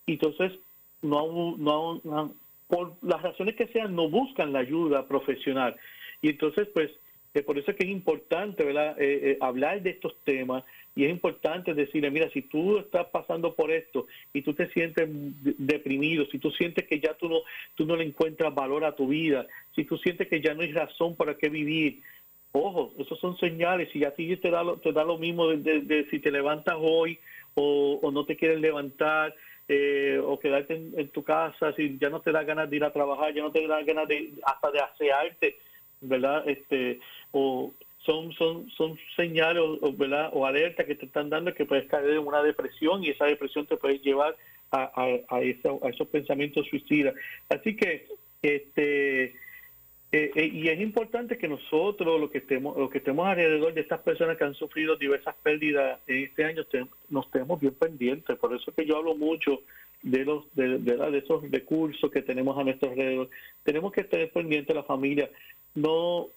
[0.05, 0.53] y entonces
[1.01, 2.33] no no,
[2.67, 5.75] por las razones que sean no buscan la ayuda profesional
[6.21, 6.91] y entonces pues
[7.45, 8.95] por eso es que es importante ¿verdad?
[9.01, 10.63] Eh, eh, hablar de estos temas
[10.95, 15.09] y es importante decirle, mira, si tú estás pasando por esto y tú te sientes
[15.57, 17.39] deprimido, si tú sientes que ya tú no,
[17.75, 20.71] tú no le encuentras valor a tu vida, si tú sientes que ya no hay
[20.71, 22.01] razón para qué vivir,
[22.53, 26.07] ojo, esos son señales, y a ti te da lo, te da lo mismo de,
[26.09, 27.19] si te levantas hoy
[27.55, 29.33] o, no te quieres levantar,
[29.67, 32.93] eh, o quedarte en, tu casa, si ya no te da ganas de ir a
[32.93, 35.57] trabajar, ya no te da ganas de hasta de asearte,
[36.01, 36.47] ¿verdad?
[36.47, 36.99] Este,
[37.31, 37.73] o
[38.05, 40.29] son, son, son señales o, ¿verdad?
[40.33, 43.65] o alertas que te están dando que puedes caer en una depresión y esa depresión
[43.65, 44.35] te puede llevar
[44.71, 47.15] a, a, a esos pensamientos suicidas.
[47.49, 48.05] Así que
[48.41, 49.33] este
[50.15, 53.81] eh, eh, y es importante que nosotros, los que estemos, los que estemos alrededor de
[53.81, 56.61] estas personas que han sufrido diversas pérdidas en este año,
[57.09, 58.37] nos tenemos bien pendientes.
[58.37, 59.61] Por eso es que yo hablo mucho
[60.03, 63.27] de los de, de, esos recursos que tenemos a nuestro alrededor.
[63.63, 65.31] Tenemos que tener pendiente la familia.
[65.73, 66.27] No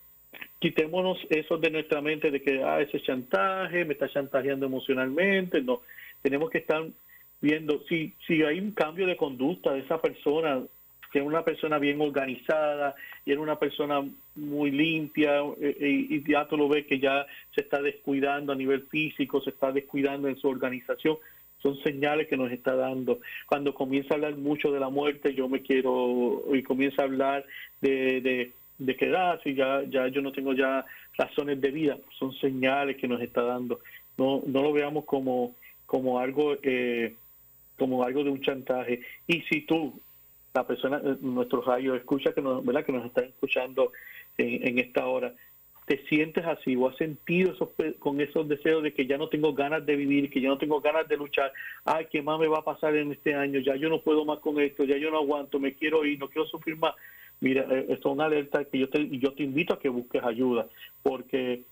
[0.58, 5.60] quitémonos eso de nuestra mente de que ah, ese chantaje me está chantajeando emocionalmente.
[5.60, 5.82] No,
[6.22, 6.82] tenemos que estar
[7.42, 10.62] viendo si, si hay un cambio de conducta de esa persona,
[11.12, 12.94] que es una persona bien organizada
[13.24, 14.02] y es una persona
[14.34, 18.56] muy limpia eh, eh, y ya tú lo ves que ya se está descuidando a
[18.56, 21.18] nivel físico, se está descuidando en su organización
[21.66, 23.20] son señales que nos está dando.
[23.46, 27.44] Cuando comienza a hablar mucho de la muerte, yo me quiero, y comienza a hablar
[27.80, 30.84] de, de, que ah, si ya, ya yo no tengo ya
[31.16, 33.80] razones de vida, son señales que nos está dando.
[34.16, 35.54] No, no lo veamos como,
[35.86, 37.14] como algo, eh,
[37.76, 39.00] como algo de un chantaje.
[39.26, 39.98] Y si tú,
[40.56, 42.84] la persona, eh, nuestro rayo, escucha que nos, ¿verdad?
[42.84, 43.92] que nos están escuchando
[44.38, 45.32] en, en esta hora,
[45.86, 47.68] te sientes así o has sentido esos,
[48.00, 50.80] con esos deseos de que ya no tengo ganas de vivir, que ya no tengo
[50.80, 51.52] ganas de luchar,
[51.84, 53.60] ay, ¿qué más me va a pasar en este año?
[53.60, 56.28] Ya yo no puedo más con esto, ya yo no aguanto, me quiero ir, no
[56.28, 56.94] quiero sufrir más.
[57.40, 60.24] Mira, eh, esto es una alerta que yo te, yo te invito a que busques
[60.24, 60.66] ayuda,
[61.02, 61.62] porque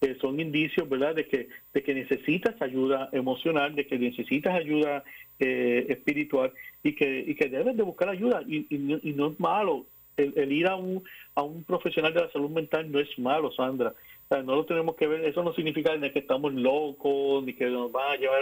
[0.00, 5.04] eh, son indicios, ¿verdad?, de que, de que necesitas ayuda emocional, de que necesitas ayuda
[5.40, 8.42] eh, espiritual y que, y que debes de buscar ayuda.
[8.46, 9.86] Y, y no es malo,
[10.16, 11.02] el, ir a un,
[11.34, 13.94] a un profesional de la salud mental no es malo, Sandra.
[14.30, 17.90] no lo tenemos que ver, eso no significa ni que estamos locos, ni que nos
[17.92, 18.40] van a llevar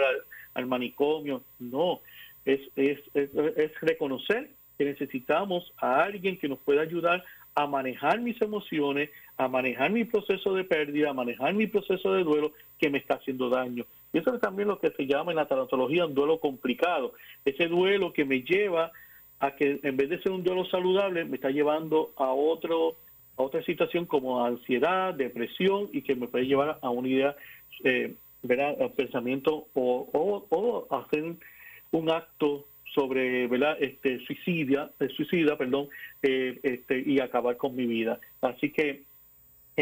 [0.53, 2.01] al, manicomio, no,
[2.45, 7.23] es, es, es, reconocer que necesitamos a alguien que nos pueda ayudar
[7.55, 12.23] a manejar mis emociones, a manejar mi proceso de pérdida, a manejar mi proceso de
[12.23, 13.85] duelo que me está haciendo daño.
[14.11, 17.13] Y eso es también lo que se llama en la tanatología un duelo complicado,
[17.45, 18.91] ese duelo que me lleva
[19.39, 22.95] a que en vez de ser un duelo saludable me está llevando a otro
[23.37, 27.35] a otra situación como ansiedad, depresión y que me puede llevar a una idea,
[27.85, 28.75] eh, ¿verdad?
[28.97, 31.35] pensamiento o, o, hacer
[31.91, 33.77] un acto sobre, ¿verdad?
[33.79, 35.87] Este suicidia, eh, suicida, perdón,
[36.21, 38.19] eh, este, y acabar con mi vida.
[38.41, 39.03] Así que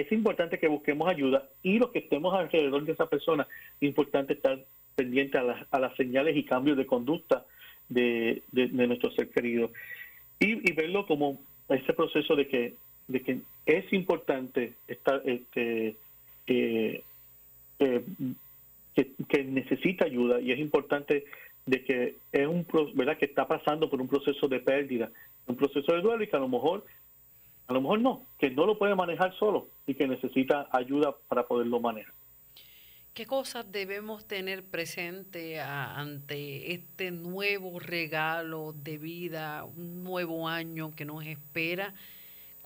[0.01, 3.47] es importante que busquemos ayuda y los que estemos alrededor de esa persona,
[3.81, 4.59] es importante estar
[4.95, 7.45] pendiente a las, a las señales y cambios de conducta
[7.89, 9.71] de, nuestro ser querido.
[10.39, 11.39] Y, verlo como
[11.69, 12.75] ese proceso de que,
[13.65, 15.95] es importante estar, este,
[16.45, 17.03] eh,
[17.79, 21.25] que, que, necesita ayuda y es importante
[21.65, 25.09] de que es un verdad que está pasando por un proceso de pérdida,
[25.47, 26.85] un proceso de duelo y que a lo mejor
[27.67, 31.47] a lo mejor no, que no lo puede manejar solo y que necesita ayuda para
[31.47, 32.13] poderlo manejar.
[33.13, 41.03] ¿Qué cosas debemos tener presente ante este nuevo regalo de vida, un nuevo año que
[41.03, 41.93] nos espera?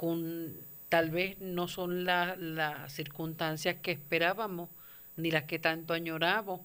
[0.02, 0.56] con
[0.90, 4.68] tal vez no son las circunstancias que esperábamos
[5.16, 6.62] ni las que tanto añoramos,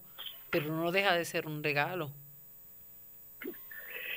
[0.49, 2.11] pero no deja de ser un regalo.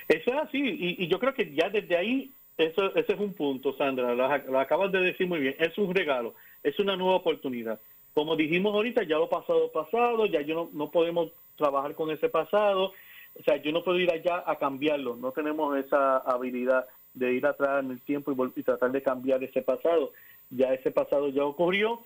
[0.07, 3.73] Eso es así, y, yo creo que ya desde ahí, eso, ese es un punto,
[3.77, 7.79] Sandra, lo, acabas de decir muy bien, es un regalo, es una nueva oportunidad.
[8.13, 12.91] Como dijimos ahorita, ya lo pasado pasado, ya yo no, podemos trabajar con ese pasado,
[13.39, 17.45] o sea, yo no puedo ir allá a cambiarlo, no tenemos esa habilidad de ir
[17.45, 20.11] atrás en el tiempo y, tratar de cambiar ese pasado.
[20.49, 22.01] Ya ese pasado ya ocurrió,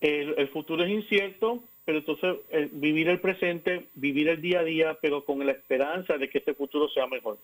[0.00, 4.98] el, futuro es incierto, pero entonces eh, vivir el presente, vivir el día a día,
[5.00, 7.38] pero con la esperanza de que ese futuro sea mejor.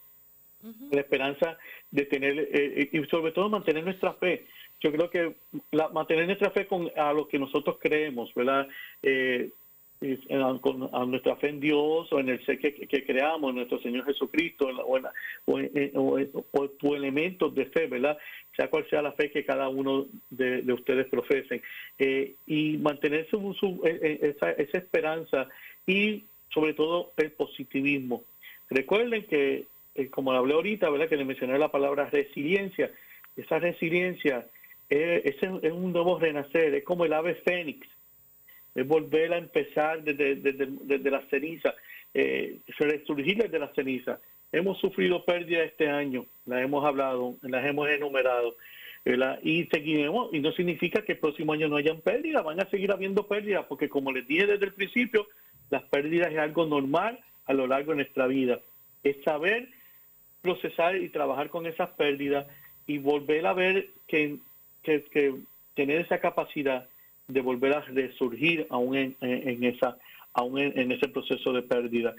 [0.91, 1.57] La esperanza
[1.91, 4.47] de tener, eh, eh, y sobre todo mantener nuestra fe.
[4.81, 5.35] Yo creo que
[5.71, 8.69] la, mantener nuestra fe con a lo que nosotros creemos, ¿verdad?
[10.61, 14.05] con, a nuestra fe en Dios o en el ser que, creamos, en nuestro Señor
[14.05, 18.19] Jesucristo, o, en, o, elementos de fe, ¿verdad?
[18.57, 21.63] Sea cual sea la fe que cada uno de, ustedes profesen.
[21.99, 25.49] Eh, y mantener su, e, e, esa, esa esperanza
[25.87, 28.25] y sobre todo el positivismo.
[28.71, 29.67] Recuerden que,
[29.99, 31.09] eh, como hablé ahorita, ¿verdad?
[31.09, 32.91] Que le mencioné la palabra resiliencia.
[33.37, 34.47] Esa resiliencia
[34.89, 37.87] es, es un nuevo renacer, es como el ave fénix
[38.79, 41.75] es volver a empezar desde, desde, la ceniza,
[42.15, 44.21] eh, resurgir desde la ceniza.
[44.53, 48.57] Hemos sufrido pérdidas este año, las hemos hablado, las hemos enumerado,
[49.43, 52.93] y seguiremos, y no significa que el próximo año no hayan pérdidas, van a seguir
[52.93, 55.27] habiendo pérdidas, porque como les dije desde el principio,
[55.71, 58.61] las pérdidas es algo normal a lo largo de nuestra vida.
[59.03, 59.69] Es saber
[60.49, 62.47] procesar y trabajar con esas pérdidas
[62.87, 64.39] y volver a ver que,
[64.83, 65.35] que, que
[65.75, 66.89] tener esa capacidad
[67.27, 69.99] de volver a resurgir aún en, esa
[70.33, 72.15] aún en, ese proceso de pérdida.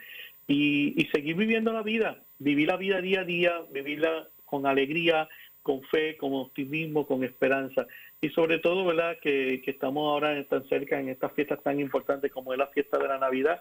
[0.47, 5.27] Y, seguir viviendo la vida vivir la vida día a día vivirla con alegría
[5.63, 7.88] con fe con optimismo con esperanza.
[8.21, 12.53] Y sobre todo verdad que, estamos ahora tan cerca en estas fiestas tan importantes como
[12.53, 13.59] es la fiesta de la navidad.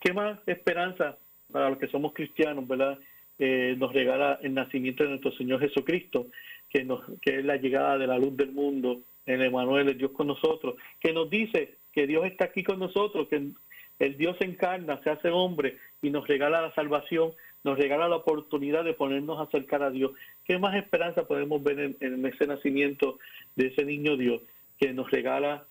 [0.00, 1.16] Qué más esperanza
[1.52, 2.98] para los que somos cristianos verdad
[3.40, 6.26] nos regala el nacimiento de nuestro Señor Jesucristo
[6.68, 10.10] que nos que es la llegada de la luz del mundo el Emanuel, el Dios
[10.12, 13.50] con nosotros, que nos dice que Dios está aquí con nosotros, que
[13.98, 17.32] el Dios encarna, se hace hombre y nos regala la salvación,
[17.64, 20.12] nos regala la oportunidad de ponernos a acercar a Dios.
[20.44, 23.18] ¿Qué más esperanza podemos ver en, ese nacimiento
[23.56, 24.40] de ese niño Dios
[24.78, 25.64] que nos regala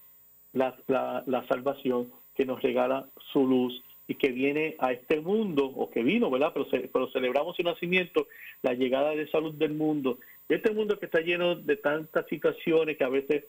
[0.53, 5.91] la, la, salvación, que nos regala su luz y que viene a este mundo, o
[5.91, 6.51] que vino, ¿verdad?
[6.51, 8.27] Pero, pero celebramos su nacimiento,
[8.63, 10.17] la llegada de esa luz del mundo,
[10.49, 13.45] este mundo que está lleno de tantas situaciones que a veces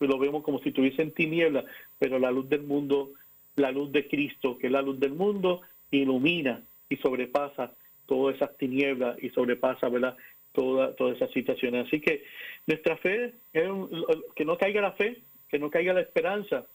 [0.00, 1.64] lo vemos como si tuviesen tinieblas,
[2.00, 3.12] pero la luz del mundo,
[3.54, 5.60] la luz de Cristo, que es la luz del mundo,
[5.92, 7.72] ilumina y sobrepasa
[8.06, 10.16] todas esas tinieblas y sobrepasa, ¿verdad?
[10.52, 11.86] Toda, todas esas situaciones.
[11.86, 12.24] Así que
[12.66, 16.66] nuestra fe, que no caiga la fe, que no caiga la esperanza.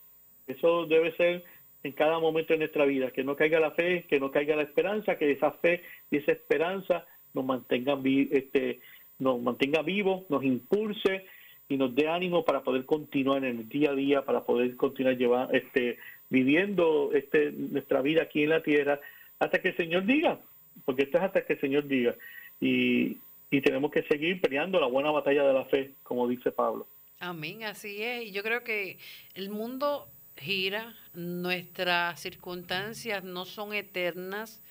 [0.48, 1.44] Eso debe ser
[1.84, 4.64] en cada momento de nuestra vida, que no caiga la fe, que no caiga la
[4.64, 8.80] esperanza, que esa fe y esa esperanza nos mantengan este,
[9.20, 11.26] nos mantenga vivos, nos impulse
[11.68, 15.18] y nos dé ánimo para poder continuar en el día a día, para poder continuar
[15.18, 15.98] llevar, este,
[16.30, 19.00] viviendo este, nuestra vida aquí en la tierra
[19.40, 20.40] hasta que el Señor diga,
[20.86, 22.16] porque esto es hasta que el Señor diga.
[22.60, 23.18] Y,
[23.52, 26.88] y tenemos que seguir peleando la buena batalla de la fe, como dice Pablo.
[27.20, 28.26] Amén, así es.
[28.26, 28.98] Y yo creo que
[29.34, 30.08] el mundo
[30.40, 34.62] gira, nuestras circunstancias no son eternas.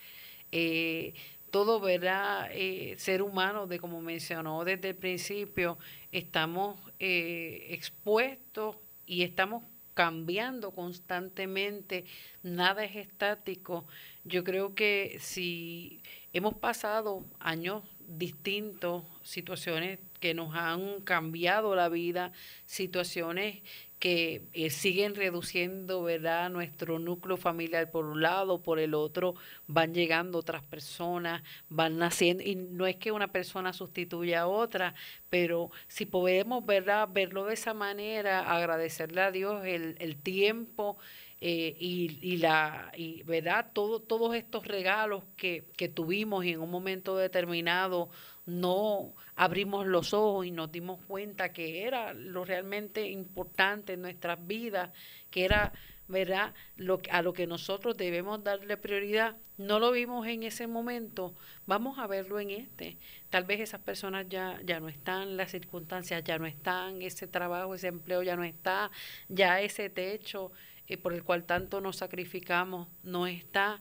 [0.50, 1.14] Eh,
[1.50, 5.78] todo verá eh, ser humano, de como mencionó desde el principio,
[6.12, 9.64] estamos eh, expuestos y estamos
[9.94, 12.04] cambiando constantemente,
[12.42, 13.86] nada es estático.
[14.24, 16.02] Yo creo que si
[16.32, 22.32] hemos pasado años distintos, situaciones que nos han cambiado la vida,
[22.66, 23.62] situaciones
[23.98, 29.34] que eh, siguen reduciendo verdad nuestro núcleo familiar por un lado por el otro
[29.66, 34.94] van llegando otras personas van naciendo y no es que una persona sustituya a otra
[35.30, 40.96] pero si podemos verdad verlo de esa manera agradecerle a Dios el, el tiempo
[41.41, 46.61] eh, y, y, la y verdad todo, todos estos regalos que, que tuvimos y en
[46.61, 48.11] un momento determinado
[48.45, 54.45] no abrimos los ojos y nos dimos cuenta que era lo realmente importante en nuestras
[54.47, 54.91] vidas,
[55.30, 55.72] que era
[56.09, 56.55] ¿verdad?
[56.76, 61.34] Lo, a lo que nosotros debemos darle prioridad, no lo vimos en ese momento,
[61.66, 62.97] vamos a verlo en este.
[63.28, 67.74] Tal vez esas personas ya, ya no están, las circunstancias ya no están, ese trabajo,
[67.74, 68.91] ese empleo ya no está,
[69.28, 70.51] ya ese techo
[70.89, 73.80] eh, por el cual tanto nos sacrificamos no está.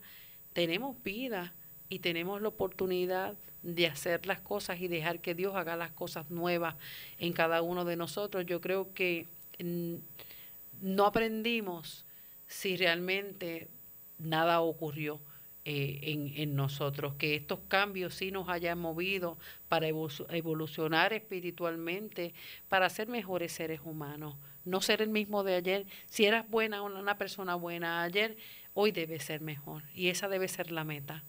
[0.53, 1.53] Tenemos vida,
[1.89, 6.29] y tenemos la oportunidad de hacer las cosas y dejar que Dios haga las cosas
[6.29, 6.75] nuevas
[7.17, 8.45] en cada uno de nosotros.
[8.45, 9.27] Yo creo que
[10.81, 12.05] no aprendimos
[12.47, 13.67] si realmente
[14.17, 15.19] nada ocurrió.
[15.69, 19.37] Eh, en, en, nosotros, que estos cambios sí nos hayan movido
[19.67, 22.33] para evolucionar espiritualmente,
[22.69, 24.37] para ser mejores seres humanos,
[24.67, 25.85] no ser el mismo de ayer.
[26.05, 28.37] Si eras buena, una persona buena ayer,
[28.73, 31.23] hoy debe ser mejor y esa debe ser la meta.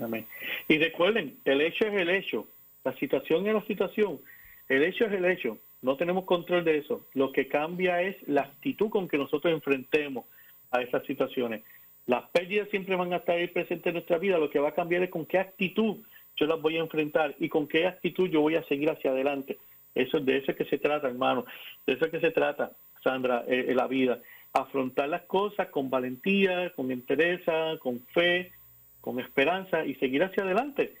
[0.00, 0.26] Amén.
[0.68, 2.46] Y recuerden, el hecho es el hecho,
[2.84, 4.20] la situación es la situación,
[4.68, 7.06] el hecho es el hecho, no tenemos control de eso.
[7.14, 10.26] Lo que cambia es la actitud con que nosotros enfrentemos
[10.70, 11.62] a esas situaciones.
[12.06, 14.74] Las pérdidas siempre van a estar ahí presentes en nuestra vida, lo que va a
[14.74, 15.98] cambiar es con qué actitud
[16.36, 19.58] yo las voy a enfrentar y con qué actitud yo voy a seguir hacia adelante.
[19.94, 21.44] Eso de eso es que se trata, hermano,
[21.86, 22.72] de eso es que se trata,
[23.02, 24.20] Sandra, eh, en la vida.
[24.52, 28.52] Afrontar las cosas con valentía, con entereza, con fe,
[29.00, 30.94] con esperanza y seguir hacia adelante,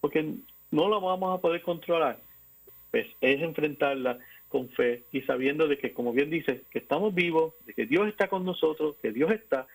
[0.00, 0.34] porque
[0.70, 2.18] no la vamos a poder controlar.
[2.90, 4.18] Pues es enfrentarla
[4.48, 8.08] con fe y sabiendo de que, como bien dice, que estamos vivos, de que Dios
[8.08, 9.66] está con nosotros, que Dios está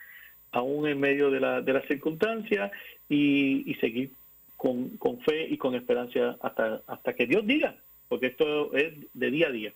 [0.52, 2.72] aún en medio de la, de las circunstancias
[3.10, 4.12] y, y seguir
[4.56, 7.76] con, con, fe y con esperanza hasta, hasta que Dios diga,
[8.08, 9.74] porque esto es de día a día.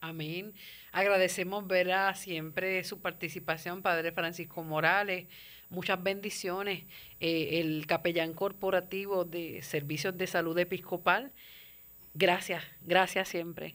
[0.00, 0.52] Amén.
[0.92, 5.26] Agradecemos ver siempre su participación, Padre Francisco Morales.
[5.70, 6.84] Muchas bendiciones.
[7.20, 11.32] Eh, el capellán corporativo de Servicios de Salud Episcopal.
[12.14, 13.74] Gracias, gracias siempre.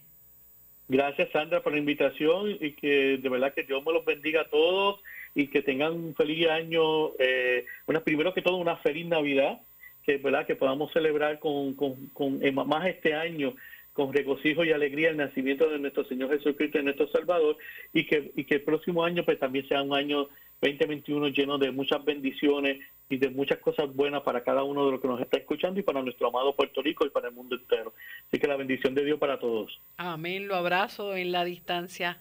[0.87, 4.49] Gracias, Sandra, por la invitación y que de verdad que Dios me los bendiga a
[4.49, 5.01] todos
[5.35, 7.11] y que tengan un feliz año.
[7.19, 9.59] Eh, bueno, primero que todo, una feliz Navidad,
[10.05, 13.55] que verdad que podamos celebrar con, con, con más este año
[13.93, 17.57] con regocijo y alegría el nacimiento de nuestro Señor Jesucristo y nuestro Salvador
[17.93, 20.27] y que, y que el próximo año pues también sea un año
[20.61, 22.79] 2021 lleno de muchas bendiciones
[23.09, 25.83] y de muchas cosas buenas para cada uno de los que nos está escuchando y
[25.83, 27.93] para nuestro amado Puerto Rico y para el mundo entero.
[28.27, 29.79] Así que la bendición de Dios para todos.
[29.97, 32.19] Amén, lo abrazo en la distancia.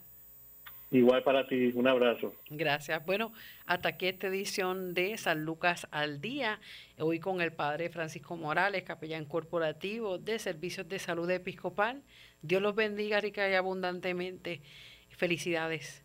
[0.93, 2.34] Igual para ti, un abrazo.
[2.51, 3.05] Gracias.
[3.07, 3.32] Bueno,
[3.64, 6.61] hasta aquí esta edición de San Lucas al Día,
[6.99, 12.03] hoy con el Padre Francisco Morales, capellán corporativo de Servicios de Salud Episcopal.
[12.43, 14.61] Dios los bendiga rica y abundantemente.
[15.09, 16.01] Felicidades.